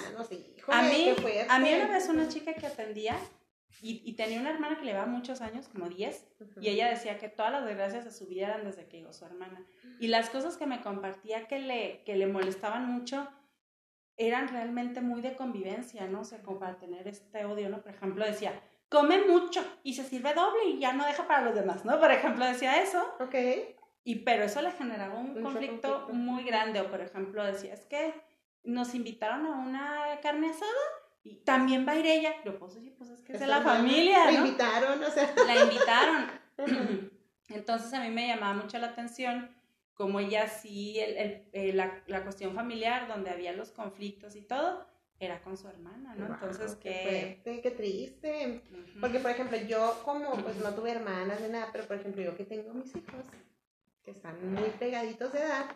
a, 0.68 0.82
mí, 0.82 1.14
a 1.48 1.58
mí 1.58 1.74
una 1.74 1.88
vez 1.88 2.08
una 2.08 2.28
chica 2.28 2.54
que 2.54 2.66
atendía 2.66 3.16
y, 3.80 4.02
y, 4.04 4.14
tenía 4.14 4.40
una 4.40 4.50
hermana 4.50 4.78
que 4.78 4.86
le 4.86 4.94
va 4.94 5.06
muchos 5.06 5.40
años, 5.40 5.68
como 5.68 5.88
10, 5.88 6.26
y 6.60 6.68
ella 6.68 6.88
decía 6.88 7.18
que 7.18 7.28
todas 7.28 7.52
las 7.52 7.64
desgracias 7.64 8.04
de 8.04 8.10
su 8.10 8.26
vida 8.26 8.48
eran 8.48 8.64
desde 8.64 8.86
que 8.86 8.96
llegó 8.96 9.12
su 9.12 9.24
hermana. 9.24 9.64
Y 10.00 10.08
las 10.08 10.30
cosas 10.30 10.56
que 10.56 10.66
me 10.66 10.80
compartía 10.80 11.46
que 11.46 11.60
le, 11.60 12.02
que 12.04 12.16
le 12.16 12.26
molestaban 12.26 12.86
mucho 12.86 13.28
eran 14.16 14.48
realmente 14.48 15.00
muy 15.00 15.20
de 15.20 15.36
convivencia, 15.36 16.08
¿no? 16.08 16.22
O 16.22 16.24
sea, 16.24 16.42
como 16.42 16.58
para 16.58 16.78
tener 16.78 17.06
este 17.06 17.44
odio, 17.44 17.68
¿no? 17.68 17.80
Por 17.80 17.92
ejemplo, 17.92 18.24
decía, 18.24 18.60
come 18.88 19.24
mucho 19.26 19.62
y 19.84 19.94
se 19.94 20.02
sirve 20.02 20.34
doble 20.34 20.64
y 20.64 20.80
ya 20.80 20.92
no 20.92 21.06
deja 21.06 21.28
para 21.28 21.42
los 21.42 21.54
demás, 21.54 21.84
¿no? 21.84 22.00
Por 22.00 22.10
ejemplo, 22.10 22.44
decía 22.44 22.82
eso. 22.82 23.00
Ok. 23.20 23.34
Y 24.08 24.14
pero 24.14 24.44
eso 24.44 24.62
le 24.62 24.70
generaba 24.70 25.18
un 25.18 25.42
conflicto, 25.42 26.08
muy 26.14 26.42
grande. 26.42 26.80
O 26.80 26.90
por 26.90 27.02
ejemplo, 27.02 27.44
decía, 27.44 27.74
es 27.74 27.84
que 27.84 28.14
nos 28.64 28.94
invitaron 28.94 29.44
a 29.44 29.50
una 29.50 30.18
carne 30.22 30.48
asada 30.48 30.72
y 31.22 31.44
también 31.44 31.86
va 31.86 31.92
a 31.92 31.96
ir 31.96 32.06
ella. 32.06 32.32
Yo, 32.42 32.58
pues, 32.58 32.74
oye, 32.76 32.90
pues 32.96 33.10
es 33.10 33.20
que 33.20 33.34
es 33.34 33.40
de 33.40 33.46
la 33.46 33.60
familia. 33.60 34.24
La 34.24 34.32
invitaron, 34.32 35.04
o 35.04 35.10
sea. 35.10 35.34
La 35.46 35.62
invitaron. 35.62 36.26
Entonces 37.50 37.92
a 37.92 38.00
mí 38.00 38.08
me 38.08 38.28
llamaba 38.28 38.54
mucho 38.54 38.78
la 38.78 38.86
atención 38.86 39.54
como 39.92 40.20
ella 40.20 40.48
sí, 40.48 40.98
el, 41.00 41.16
el, 41.18 41.48
eh, 41.52 41.72
la, 41.74 42.02
la, 42.06 42.22
cuestión 42.22 42.54
familiar, 42.54 43.08
donde 43.08 43.28
había 43.28 43.52
los 43.52 43.72
conflictos 43.72 44.36
y 44.36 44.40
todo, 44.40 44.86
era 45.20 45.42
con 45.42 45.58
su 45.58 45.68
hermana, 45.68 46.14
¿no? 46.14 46.32
Entonces, 46.32 46.76
qué... 46.76 47.42
Qué, 47.44 47.60
qué 47.60 47.70
triste. 47.72 48.62
Porque, 49.00 49.18
por 49.18 49.32
ejemplo, 49.32 49.58
yo 49.58 50.00
como, 50.02 50.30
pues 50.30 50.56
no 50.56 50.72
tuve 50.72 50.92
hermanas 50.92 51.42
ni 51.42 51.48
nada, 51.48 51.68
pero, 51.72 51.84
por 51.84 51.96
ejemplo, 51.96 52.22
yo 52.22 52.34
que 52.36 52.44
tengo 52.44 52.72
mis 52.72 52.94
hijos, 52.96 53.26
que 54.08 54.12
están 54.12 54.54
muy 54.54 54.70
pegaditos 54.78 55.30
de 55.34 55.40
edad, 55.40 55.66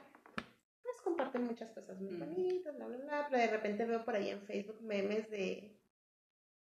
comparten 1.05 1.45
muchas 1.45 1.71
cosas 1.73 2.01
muy 2.01 2.17
bonitas, 2.17 2.75
bla, 2.75 2.87
bla, 2.87 2.97
bla, 2.97 3.27
pero 3.29 3.43
de 3.43 3.51
repente 3.51 3.85
veo 3.85 4.05
por 4.07 4.15
ahí 4.15 4.31
en 4.31 4.41
Facebook 4.41 4.81
memes 4.81 5.29
de, 5.31 5.79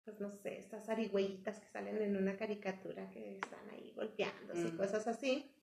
pues 0.04 0.18
no 0.20 0.32
sé, 0.32 0.58
estas 0.58 0.88
arigüellitas 0.88 1.60
que 1.60 1.68
salen 1.68 2.00
en 2.00 2.16
una 2.16 2.38
caricatura 2.38 3.10
que 3.10 3.34
están 3.34 3.68
ahí 3.70 3.92
golpeándose 3.94 4.68
y 4.68 4.76
cosas 4.76 5.06
así. 5.06 5.54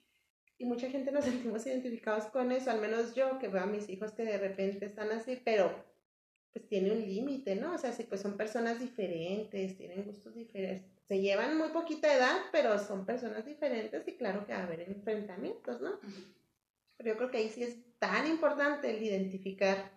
Y 0.60 0.66
mucha 0.66 0.88
gente 0.90 1.12
nos 1.12 1.26
sentimos 1.26 1.66
identificados 1.66 2.26
con 2.26 2.52
eso, 2.52 2.70
al 2.70 2.80
menos 2.80 3.16
yo 3.16 3.40
que 3.40 3.48
veo 3.48 3.64
a 3.64 3.68
mis 3.68 3.90
hijos 3.90 4.12
que 4.12 4.24
de 4.24 4.38
repente 4.38 4.86
están 4.86 5.12
así, 5.12 5.42
pero 5.44 5.72
pues 6.58 6.70
tiene 6.70 6.92
un 6.92 7.02
límite, 7.02 7.56
¿no? 7.56 7.76
O 7.76 7.78
sea, 7.78 7.92
sí, 7.92 8.04
pues 8.04 8.22
son 8.22 8.36
personas 8.36 8.80
diferentes, 8.80 9.78
tienen 9.78 10.04
gustos 10.04 10.34
diferentes, 10.34 10.84
se 11.08 11.22
llevan 11.22 11.56
muy 11.56 11.70
poquita 11.70 12.14
edad, 12.14 12.36
pero 12.52 12.80
son 12.80 13.06
personas 13.06 13.46
diferentes 13.46 14.08
y 14.08 14.14
claro 14.14 14.46
que 14.46 14.54
va 14.54 14.60
a 14.60 14.64
haber 14.64 14.82
enfrentamientos, 14.82 15.82
¿no? 15.82 16.00
Pero 16.98 17.10
yo 17.12 17.18
creo 17.18 17.32
que 17.32 17.38
ahí 17.38 17.50
sí 17.50 17.64
es 17.64 17.78
tan 18.00 18.26
importante 18.28 18.90
el 18.90 19.04
identificar, 19.04 19.92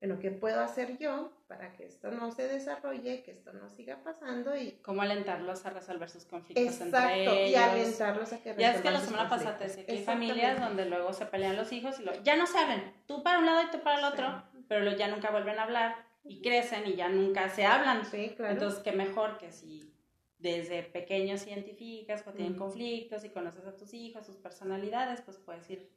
bueno, 0.00 0.20
¿qué 0.20 0.30
puedo 0.30 0.60
hacer 0.60 0.96
yo 0.98 1.32
para 1.48 1.72
que 1.72 1.86
esto 1.86 2.12
no 2.12 2.30
se 2.30 2.46
desarrolle, 2.46 3.24
que 3.24 3.32
esto 3.32 3.52
no 3.52 3.68
siga 3.68 4.02
pasando 4.04 4.56
y... 4.56 4.78
Cómo 4.82 5.02
alentarlos 5.02 5.66
a 5.66 5.70
resolver 5.70 6.08
sus 6.08 6.24
conflictos 6.24 6.80
entre 6.80 7.22
ellos. 7.22 7.50
y 7.50 7.54
alentarlos 7.56 8.32
a 8.32 8.42
que 8.42 8.54
Ya 8.56 8.74
es 8.74 8.80
que 8.80 8.90
la 8.90 9.00
semana 9.00 9.28
pasada 9.28 9.58
te 9.58 9.64
decía 9.64 9.84
que 9.84 9.92
hay 9.92 10.04
familias 10.04 10.60
donde 10.60 10.86
luego 10.86 11.12
se 11.12 11.26
pelean 11.26 11.56
los 11.56 11.72
hijos 11.72 11.96
y 11.98 12.04
ya 12.22 12.36
no 12.36 12.46
saben, 12.46 12.94
tú 13.06 13.24
para 13.24 13.40
un 13.40 13.46
lado 13.46 13.62
y 13.64 13.70
tú 13.70 13.82
para 13.82 13.98
el 13.98 14.04
otro, 14.04 14.42
pero 14.68 14.96
ya 14.96 15.08
nunca 15.08 15.30
vuelven 15.30 15.58
a 15.58 15.64
hablar 15.64 15.96
y 16.24 16.40
crecen 16.42 16.86
y 16.86 16.94
ya 16.96 17.08
nunca 17.08 17.48
se 17.48 17.64
hablan. 17.64 18.04
Sí, 18.04 18.34
claro. 18.36 18.52
Entonces, 18.52 18.80
qué 18.82 18.92
mejor 18.92 19.38
que 19.38 19.52
si 19.52 19.92
desde 20.38 20.82
pequeños 20.82 21.46
identificas 21.46 22.22
cuando 22.22 22.38
tienen 22.38 22.58
conflictos 22.58 23.24
y 23.24 23.30
conoces 23.30 23.64
a 23.66 23.76
tus 23.76 23.94
hijos, 23.94 24.26
sus 24.26 24.36
personalidades, 24.36 25.22
pues 25.22 25.38
puedes 25.38 25.68
ir 25.70 25.90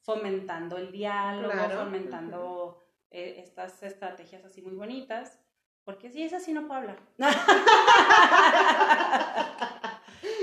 fomentando 0.00 0.76
el 0.76 0.92
diálogo, 0.92 1.52
fomentando 1.70 2.84
eh, 3.10 3.36
estas 3.38 3.82
estrategias 3.82 4.44
así 4.44 4.62
muy 4.62 4.74
bonitas, 4.74 5.40
porque 5.84 6.10
si 6.10 6.22
es 6.22 6.32
así 6.32 6.52
no 6.52 6.66
puedo 6.66 6.80
hablar. 6.80 6.98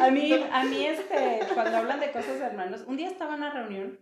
a 0.01 0.11
mí, 0.11 0.33
a 0.33 0.63
mí 0.63 0.85
este, 0.85 1.41
cuando 1.53 1.77
hablan 1.77 1.99
de 1.99 2.11
cosas 2.11 2.41
hermanos, 2.41 2.83
un 2.88 2.97
día 2.97 3.09
estaba 3.09 3.35
en 3.35 3.43
una 3.43 3.51
reunión 3.51 3.99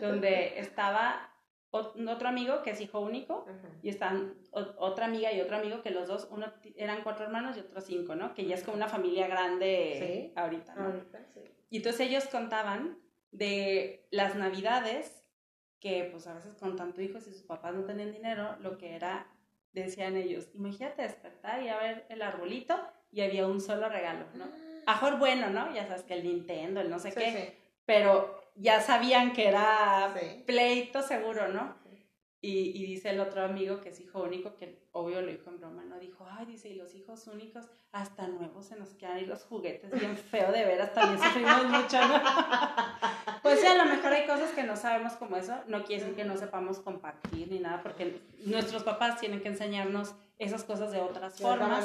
donde 0.00 0.58
estaba 0.58 1.31
otro 1.72 2.28
amigo 2.28 2.62
que 2.62 2.70
es 2.70 2.80
hijo 2.80 3.00
único 3.00 3.46
y 3.82 3.88
están 3.88 4.34
otra 4.52 5.06
amiga 5.06 5.32
y 5.32 5.40
otro 5.40 5.56
amigo 5.56 5.82
que 5.82 5.90
los 5.90 6.06
dos, 6.06 6.28
uno 6.30 6.52
eran 6.76 7.02
cuatro 7.02 7.24
hermanos 7.24 7.56
y 7.56 7.60
otro 7.60 7.80
cinco, 7.80 8.14
¿no? 8.14 8.34
Que 8.34 8.44
ya 8.44 8.54
es 8.54 8.62
como 8.62 8.76
una 8.76 8.88
familia 8.88 9.26
grande 9.26 10.32
ahorita, 10.36 10.74
¿no? 10.74 10.92
Y 11.70 11.78
entonces 11.78 12.08
ellos 12.08 12.26
contaban 12.26 12.98
de 13.30 14.06
las 14.10 14.36
navidades, 14.36 15.24
que 15.80 16.08
pues 16.12 16.26
a 16.26 16.34
veces 16.34 16.54
con 16.56 16.76
tanto 16.76 17.00
hijos 17.00 17.26
y 17.26 17.32
sus 17.32 17.42
papás 17.42 17.74
no 17.74 17.84
tenían 17.84 18.12
dinero, 18.12 18.56
lo 18.60 18.76
que 18.76 18.94
era, 18.94 19.26
decían 19.72 20.16
ellos, 20.16 20.50
imagínate 20.54 21.02
despertar 21.02 21.62
y 21.62 21.68
a 21.68 21.78
ver 21.78 22.04
el 22.10 22.20
arbolito 22.20 22.78
y 23.10 23.22
había 23.22 23.46
un 23.46 23.60
solo 23.60 23.88
regalo, 23.88 24.26
¿no? 24.34 24.44
Ah. 24.86 24.92
Mejor 24.94 25.18
bueno, 25.18 25.48
¿no? 25.48 25.74
Ya 25.74 25.86
sabes 25.86 26.02
que 26.02 26.14
el 26.14 26.24
Nintendo, 26.24 26.82
el 26.82 26.90
no 26.90 26.98
sé 26.98 27.12
qué, 27.12 27.56
pero 27.86 28.41
ya 28.54 28.80
sabían 28.80 29.32
que 29.32 29.48
era 29.48 30.14
pleito 30.46 31.02
seguro, 31.02 31.48
¿no? 31.48 31.80
Y, 32.44 32.72
y, 32.74 32.86
dice 32.86 33.10
el 33.10 33.20
otro 33.20 33.44
amigo 33.44 33.80
que 33.80 33.90
es 33.90 34.00
hijo 34.00 34.20
único, 34.20 34.56
que 34.56 34.82
obvio 34.90 35.22
lo 35.22 35.30
dijo 35.30 35.48
en 35.48 35.60
broma, 35.60 35.84
¿no? 35.84 36.00
Dijo, 36.00 36.26
ay, 36.28 36.46
dice, 36.46 36.70
y 36.70 36.74
los 36.74 36.92
hijos 36.96 37.28
únicos, 37.28 37.66
hasta 37.92 38.26
nuevos 38.26 38.66
se 38.66 38.74
nos 38.74 38.88
quedan 38.94 39.20
y 39.20 39.26
los 39.26 39.44
juguetes, 39.44 39.92
bien 39.92 40.16
feo 40.16 40.50
de 40.50 40.64
ver, 40.64 40.82
hasta 40.82 41.06
bien 41.06 41.22
sufrimos 41.22 41.66
mucho, 41.66 42.00
¿no? 42.00 42.20
pues 43.42 43.60
sí, 43.60 43.66
a 43.68 43.76
lo 43.76 43.84
mejor 43.84 44.12
hay 44.12 44.26
cosas 44.26 44.50
que 44.50 44.64
no 44.64 44.74
sabemos 44.74 45.12
como 45.12 45.36
eso, 45.36 45.54
no 45.68 45.84
quiere 45.84 46.02
decir 46.02 46.16
que 46.16 46.24
no 46.24 46.36
sepamos 46.36 46.80
compartir 46.80 47.46
ni 47.48 47.60
nada, 47.60 47.80
porque 47.80 48.20
nuestros 48.44 48.82
papás 48.82 49.20
tienen 49.20 49.40
que 49.40 49.48
enseñarnos 49.48 50.16
esas 50.42 50.64
cosas 50.64 50.90
de 50.92 51.00
otras 51.00 51.38
formas, 51.38 51.84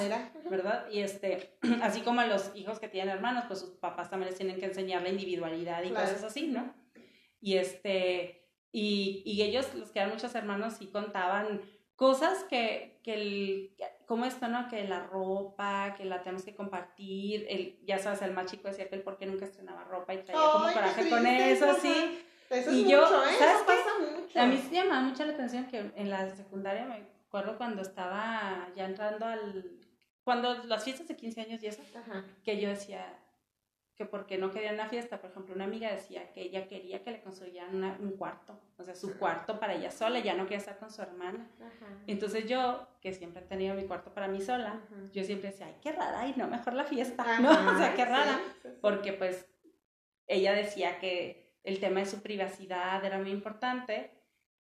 ¿verdad? 0.50 0.90
Y 0.90 1.02
este, 1.02 1.58
así 1.82 2.02
como 2.02 2.22
a 2.22 2.28
los 2.28 2.52
hijos 2.56 2.80
que 2.80 2.88
tienen 2.88 3.16
hermanos, 3.16 3.46
pues 3.48 3.60
sus 3.60 3.72
papás 3.72 4.10
también 4.10 4.30
les 4.30 4.38
tienen 4.38 4.60
que 4.60 4.66
enseñar 4.66 5.02
la 5.02 5.10
individualidad 5.10 5.84
y 5.84 5.90
cosas 5.90 6.24
así, 6.24 6.48
¿no? 6.48 6.74
Y 7.40 7.58
este 7.58 8.48
y, 8.72 9.24
y 9.26 9.42
ellos, 9.42 9.74
los 9.76 9.92
que 9.92 10.00
eran 10.00 10.12
muchos 10.12 10.36
hermanos, 10.36 10.76
sí 10.78 10.88
contaban 10.88 11.62
cosas 11.96 12.44
que, 12.44 13.00
que 13.04 13.14
el, 13.14 13.76
como 14.06 14.26
esto, 14.26 14.48
¿no? 14.48 14.68
Que 14.68 14.84
la 14.84 15.08
ropa, 15.08 15.96
que 15.98 16.06
la 16.06 16.22
tenemos 16.22 16.44
que 16.44 16.56
compartir, 16.56 17.46
el, 17.50 17.80
ya 17.86 17.98
sabes, 17.98 18.22
el 18.22 18.34
más 18.34 18.52
chico 18.52 18.68
decía 18.68 18.88
que 18.88 18.96
él 18.96 19.02
porque 19.02 19.26
nunca 19.26 19.46
estrenaba 19.46 19.84
ropa 19.86 20.14
y 20.14 20.18
traía 20.20 20.42
como 20.52 20.72
coraje 20.72 21.10
con 21.10 21.26
eso, 21.26 21.74
sí. 21.82 22.24
Eso 22.50 22.72
y 22.72 22.88
yo, 22.88 23.02
mucho, 23.02 23.24
¿eh? 23.24 23.36
¿sabes 23.40 23.64
pasa 23.64 23.90
mucho. 24.00 24.40
A 24.40 24.46
mí 24.46 24.58
sí 24.58 24.74
llama 24.74 25.02
mucho 25.02 25.26
la 25.26 25.34
atención 25.34 25.66
que 25.66 25.92
en 25.96 26.10
la 26.10 26.34
secundaria 26.34 26.86
me 26.86 27.17
acuerdo 27.38 27.58
cuando 27.58 27.82
estaba 27.82 28.68
ya 28.76 28.86
entrando 28.86 29.26
al, 29.26 29.80
cuando 30.24 30.64
las 30.66 30.84
fiestas 30.84 31.08
de 31.08 31.16
15 31.16 31.42
años 31.42 31.64
y 31.64 31.68
eso, 31.68 31.82
que 32.44 32.60
yo 32.60 32.70
decía, 32.70 33.06
que 33.96 34.06
porque 34.06 34.38
no 34.38 34.52
querían 34.52 34.76
una 34.76 34.88
fiesta, 34.88 35.20
por 35.20 35.32
ejemplo, 35.32 35.56
una 35.56 35.64
amiga 35.64 35.92
decía 35.92 36.32
que 36.32 36.42
ella 36.42 36.68
quería 36.68 37.02
que 37.04 37.12
le 37.12 37.22
construyeran 37.22 37.98
un 38.00 38.12
cuarto, 38.12 38.60
o 38.78 38.84
sea, 38.84 38.96
su 38.96 39.18
cuarto 39.18 39.60
para 39.60 39.74
ella 39.74 39.90
sola, 39.90 40.20
ya 40.20 40.36
no 40.36 40.44
quería 40.44 40.60
estar 40.60 40.78
con 40.78 40.92
su 40.92 41.02
hermana. 41.02 41.50
Entonces 42.06 42.48
yo, 42.48 42.88
que 43.02 43.14
siempre 43.14 43.42
he 43.42 43.46
tenido 43.46 43.74
mi 43.76 43.86
cuarto 43.86 44.14
para 44.14 44.28
mí 44.28 44.40
sola, 44.40 44.82
yo 45.14 45.24
siempre 45.24 45.50
decía, 45.50 45.68
ay, 45.68 45.78
qué 45.82 45.92
rara, 45.92 46.28
y 46.28 46.34
no, 46.36 46.48
mejor 46.48 46.74
la 46.74 46.84
fiesta, 46.84 47.40
¿no? 47.40 47.50
O 47.76 47.78
sea, 47.78 47.96
qué 47.96 48.06
rara, 48.06 48.40
porque 48.82 49.14
pues 49.14 49.48
ella 50.28 50.54
decía 50.54 51.00
que 51.00 51.58
el 51.64 51.80
tema 51.80 52.02
de 52.02 52.06
su 52.06 52.22
privacidad 52.22 53.04
era 53.04 53.18
muy 53.18 53.32
importante, 53.32 54.12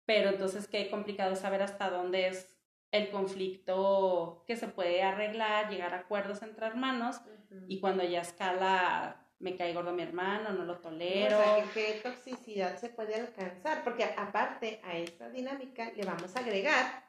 pero 0.05 0.29
entonces 0.29 0.67
qué 0.67 0.89
complicado 0.89 1.35
saber 1.35 1.63
hasta 1.63 1.89
dónde 1.89 2.27
es 2.27 2.52
el 2.93 3.09
conflicto 3.09 4.43
que 4.45 4.55
se 4.55 4.67
puede 4.67 5.01
arreglar, 5.01 5.69
llegar 5.69 5.95
a 5.95 6.01
acuerdos 6.01 6.43
entre 6.43 6.67
hermanos, 6.67 7.19
y 7.67 7.79
cuando 7.79 8.03
ya 8.03 8.21
escala 8.21 9.19
me 9.39 9.57
cae 9.57 9.73
gordo 9.73 9.91
mi 9.91 10.03
hermano, 10.03 10.51
no 10.51 10.63
lo 10.63 10.77
tolero. 10.77 11.39
O 11.39 11.43
sea, 11.43 11.65
¿qué 11.73 11.99
toxicidad 12.03 12.77
se 12.77 12.89
puede 12.89 13.15
alcanzar? 13.15 13.83
Porque 13.83 14.03
aparte 14.03 14.79
a 14.83 14.95
esta 14.95 15.29
dinámica 15.29 15.91
le 15.95 16.05
vamos 16.05 16.35
a 16.35 16.39
agregar 16.39 17.03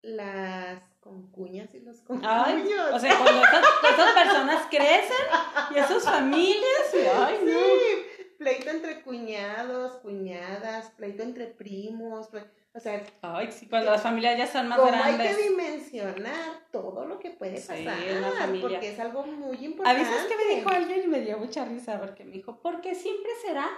las 0.00 0.82
concuñas 1.00 1.74
y 1.74 1.80
los 1.80 2.00
concuños. 2.00 2.90
o 2.92 2.98
sea, 2.98 3.18
cuando 3.18 3.42
esas, 3.42 4.12
personas 4.14 4.66
crecen 4.70 5.26
y 5.72 5.78
esas 5.78 6.02
familias, 6.02 6.94
ay, 7.16 7.36
sí, 7.44 8.09
pleito 8.40 8.70
entre 8.70 9.02
cuñados, 9.02 9.96
cuñadas, 9.96 10.90
pleito 10.96 11.22
entre 11.22 11.44
primos, 11.46 12.30
ple- 12.32 12.46
o 12.72 12.80
sea, 12.80 13.02
Ay, 13.20 13.52
sí, 13.52 13.66
cuando 13.68 13.90
las 13.90 14.00
familias 14.02 14.38
ya 14.38 14.46
son 14.46 14.66
más 14.68 14.78
hay 14.80 14.86
grandes. 15.16 15.36
que 15.36 15.42
dimensionar 15.50 16.50
todo 16.72 17.04
lo 17.04 17.18
que 17.18 17.30
puede 17.32 17.58
Sí, 17.58 17.68
pasar, 17.84 18.02
en 18.02 18.22
la 18.22 18.30
familia. 18.32 18.68
porque 18.70 18.92
es 18.92 18.98
algo 19.00 19.24
muy 19.26 19.58
A 19.58 19.62
importante. 19.62 20.02
veces 20.02 20.22
que 20.26 20.36
me 20.36 20.54
dijo 20.54 20.70
alguien 20.70 21.02
y 21.04 21.06
me 21.06 21.20
dio 21.20 21.36
mucha 21.36 21.66
risa 21.66 22.00
porque 22.00 22.24
me 22.24 22.32
dijo, 22.32 22.58
porque 22.62 22.94
siempre 22.94 23.30
será 23.44 23.68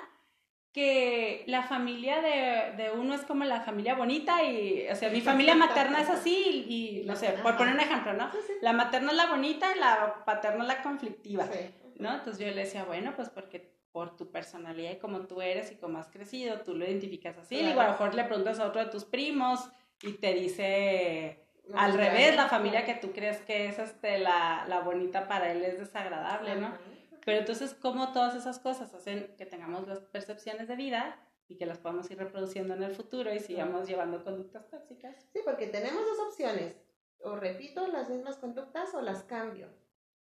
que 0.72 1.42
la 1.48 1.62
familia 1.64 2.22
de, 2.22 2.82
de 2.82 2.90
uno 2.92 3.14
es 3.14 3.22
como 3.22 3.44
la 3.44 3.62
familia 3.62 3.94
bonita 3.94 4.42
y, 4.44 4.86
o 4.90 4.94
sea, 4.96 5.10
mi 5.10 5.20
familia 5.20 5.54
materna 5.54 6.00
es 6.00 6.08
así 6.08 6.66
y, 6.68 7.00
y, 7.00 7.04
no 7.04 7.16
sé, 7.16 7.30
por 7.42 7.56
poner 7.58 7.74
un 7.74 7.80
ejemplo, 7.80 8.12
¿no? 8.14 8.30
Sí, 8.32 8.38
sí. 8.46 8.52
La 8.62 8.72
materna 8.72 9.10
es 9.10 9.16
la 9.16 9.26
bonita 9.26 9.74
y 9.74 9.78
la 9.80 10.22
paterna 10.24 10.62
es 10.62 10.68
la 10.68 10.82
conflictiva, 10.82 11.46
Sí. 11.52 11.70
¿no? 11.96 12.14
Entonces 12.14 12.38
yo 12.38 12.46
le 12.54 12.62
decía, 12.64 12.84
bueno, 12.84 13.12
pues 13.16 13.28
porque 13.28 13.72
por 13.92 14.16
tu 14.16 14.30
personalidad 14.30 14.92
y 14.92 14.98
como 14.98 15.26
tú 15.26 15.42
eres 15.42 15.70
y 15.70 15.76
como 15.76 15.98
has 15.98 16.08
crecido, 16.08 16.60
tú 16.60 16.74
lo 16.74 16.84
identificas 16.84 17.36
así. 17.38 17.56
Claro. 17.56 17.68
Digo, 17.68 17.80
a 17.80 17.84
lo 17.84 17.92
mejor 17.92 18.14
le 18.14 18.24
preguntas 18.24 18.58
a 18.58 18.66
otro 18.66 18.82
de 18.82 18.90
tus 18.90 19.04
primos 19.04 19.60
y 20.02 20.14
te 20.14 20.32
dice 20.34 21.44
No, 21.68 21.78
al 21.78 21.94
revés, 21.94 22.34
la 22.34 22.48
familia 22.48 22.84
que 22.84 22.94
tú 22.94 23.12
crees 23.12 23.38
que 23.42 23.68
es 23.68 23.78
este, 23.78 24.18
la, 24.18 24.64
la 24.66 24.80
bonita 24.80 25.28
para 25.28 25.52
él 25.52 25.62
es 25.64 25.78
desagradable, 25.78 26.56
¿no? 26.56 26.68
Ajá. 26.68 26.78
Pero 27.24 27.38
entonces, 27.38 27.74
¿cómo 27.74 28.12
todas 28.12 28.34
esas 28.34 28.58
cosas 28.58 28.92
hacen 28.94 29.34
que 29.36 29.46
tengamos 29.46 29.86
las 29.86 30.00
percepciones 30.00 30.66
de 30.68 30.76
vida 30.76 31.16
y 31.48 31.56
que 31.56 31.66
las 31.66 31.78
podamos 31.78 32.10
ir 32.10 32.18
reproduciendo 32.18 32.74
en 32.74 32.82
el 32.82 32.94
futuro 32.94 33.32
y 33.32 33.38
sigamos 33.38 33.86
llevando 33.86 34.24
conductas 34.24 34.68
tóxicas? 34.68 35.14
Sí, 35.32 35.40
porque 35.44 35.68
tenemos 35.68 36.04
dos 36.04 36.18
opciones. 36.26 36.76
O 37.20 37.36
repito 37.36 37.86
las 37.86 38.08
mismas 38.08 38.36
conductas 38.36 38.92
o 38.94 39.00
las 39.00 39.22
cambio. 39.22 39.68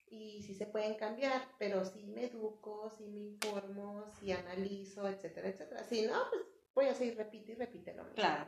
Y 0.09 0.43
sí 0.43 0.55
se 0.55 0.67
pueden 0.67 0.95
cambiar, 0.95 1.43
pero 1.59 1.85
sí 1.85 2.07
me 2.07 2.27
educo, 2.27 2.89
sí 2.97 3.05
me 3.09 3.19
informo, 3.21 4.05
sí 4.21 4.31
analizo, 4.33 5.09
etcétera, 5.09 5.49
etcétera. 5.49 5.83
Si 5.85 6.03
no, 6.07 6.23
pues 6.31 6.45
voy 6.75 6.87
a 6.87 6.95
seguir, 6.95 7.17
repite 7.17 7.53
y 7.53 7.55
repite 7.57 7.93
lo 7.95 8.03
mismo. 8.05 8.15
Claro. 8.17 8.47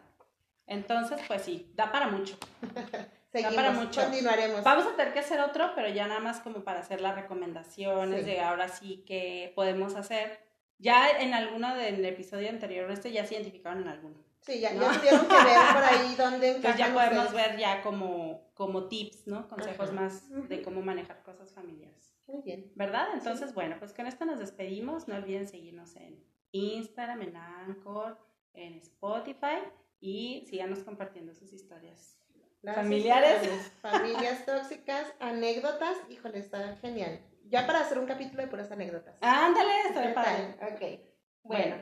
Entonces, 0.67 1.21
pues 1.27 1.43
sí, 1.43 1.73
da 1.75 1.91
para 1.91 2.09
mucho. 2.09 2.37
Seguimos, 3.33 3.55
para 3.57 3.73
mucho. 3.73 4.01
continuaremos. 4.03 4.63
Vamos 4.63 4.87
a 4.87 4.97
tener 4.97 5.13
que 5.13 5.19
hacer 5.19 5.41
otro, 5.41 5.73
pero 5.75 5.89
ya 5.89 6.07
nada 6.07 6.21
más 6.21 6.41
como 6.41 6.63
para 6.65 6.81
hacer 6.81 7.01
las 7.01 7.15
recomendaciones 7.15 8.25
Sí. 8.25 8.31
de 8.31 8.41
ahora 8.41 8.69
sí 8.69 9.05
que 9.07 9.53
podemos 9.55 9.97
hacer. 9.97 10.39
Ya 10.79 11.11
en 11.21 11.35
alguno 11.35 11.75
del 11.75 12.05
episodio 12.05 12.49
anterior, 12.51 12.91
este 12.91 13.11
ya 13.13 13.27
se 13.27 13.35
identificaron 13.35 13.83
en 13.83 13.89
alguno. 13.89 14.17
Sí, 14.41 14.61
ya, 14.61 14.73
¿no? 14.73 14.81
ya 14.83 14.99
tuvieron 14.99 15.27
que 15.29 15.35
ver 15.35 15.59
por 15.75 15.83
ahí 15.85 16.15
dónde 16.19 16.49
Entonces 16.57 16.79
ya 16.79 16.95
podemos 16.95 17.27
ustedes. 17.27 17.49
ver 17.49 17.59
ya 17.59 17.83
como, 17.83 18.51
como 18.55 18.89
tips, 18.89 19.27
¿no? 19.27 19.49
Consejos 19.49 19.91
Ajá. 19.91 20.01
más 20.01 20.49
de 20.49 20.63
cómo 20.63 20.81
manejar 20.83 21.23
cosas 21.23 21.53
familiares. 21.53 22.15
Muy 22.27 22.43
bien. 22.43 22.71
¿Verdad? 22.75 23.09
Entonces, 23.15 23.55
bueno, 23.55 23.77
pues 23.79 23.93
con 23.93 24.07
esto 24.07 24.25
nos 24.25 24.39
despedimos. 24.39 25.09
No 25.09 25.17
olviden 25.17 25.47
seguirnos 25.49 25.97
en 25.97 26.23
Instagram, 26.53 27.23
en 27.23 27.37
Anchor, 27.37 28.19
en 28.55 28.75
Spotify 28.79 29.59
y 30.01 30.47
síganos 30.49 30.81
compartiendo 30.81 31.35
sus 31.35 31.53
historias. 31.53 32.17
Las 32.63 32.77
Familiares. 32.77 33.43
historias, 33.43 33.73
Familias 33.81 34.47
tóxicas, 34.47 35.13
anécdotas. 35.21 35.97
Híjole, 36.11 36.39
está 36.39 36.75
genial. 36.77 37.21
Ya 37.45 37.67
para 37.67 37.81
hacer 37.81 37.99
un 37.99 38.07
capítulo 38.07 38.43
de 38.43 38.49
puras 38.49 38.71
anécdotas. 38.71 39.17
Ándale, 39.21 39.71
¿Qué 39.85 39.89
está 39.89 40.15
padre. 40.15 40.57
Ok. 40.63 41.01
Bueno, 41.45 41.77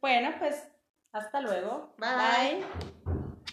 bueno, 0.00 0.34
pues 0.38 0.66
hasta 1.12 1.40
luego. 1.40 1.94
Bye. 1.98 2.62
Bye. 3.06 3.19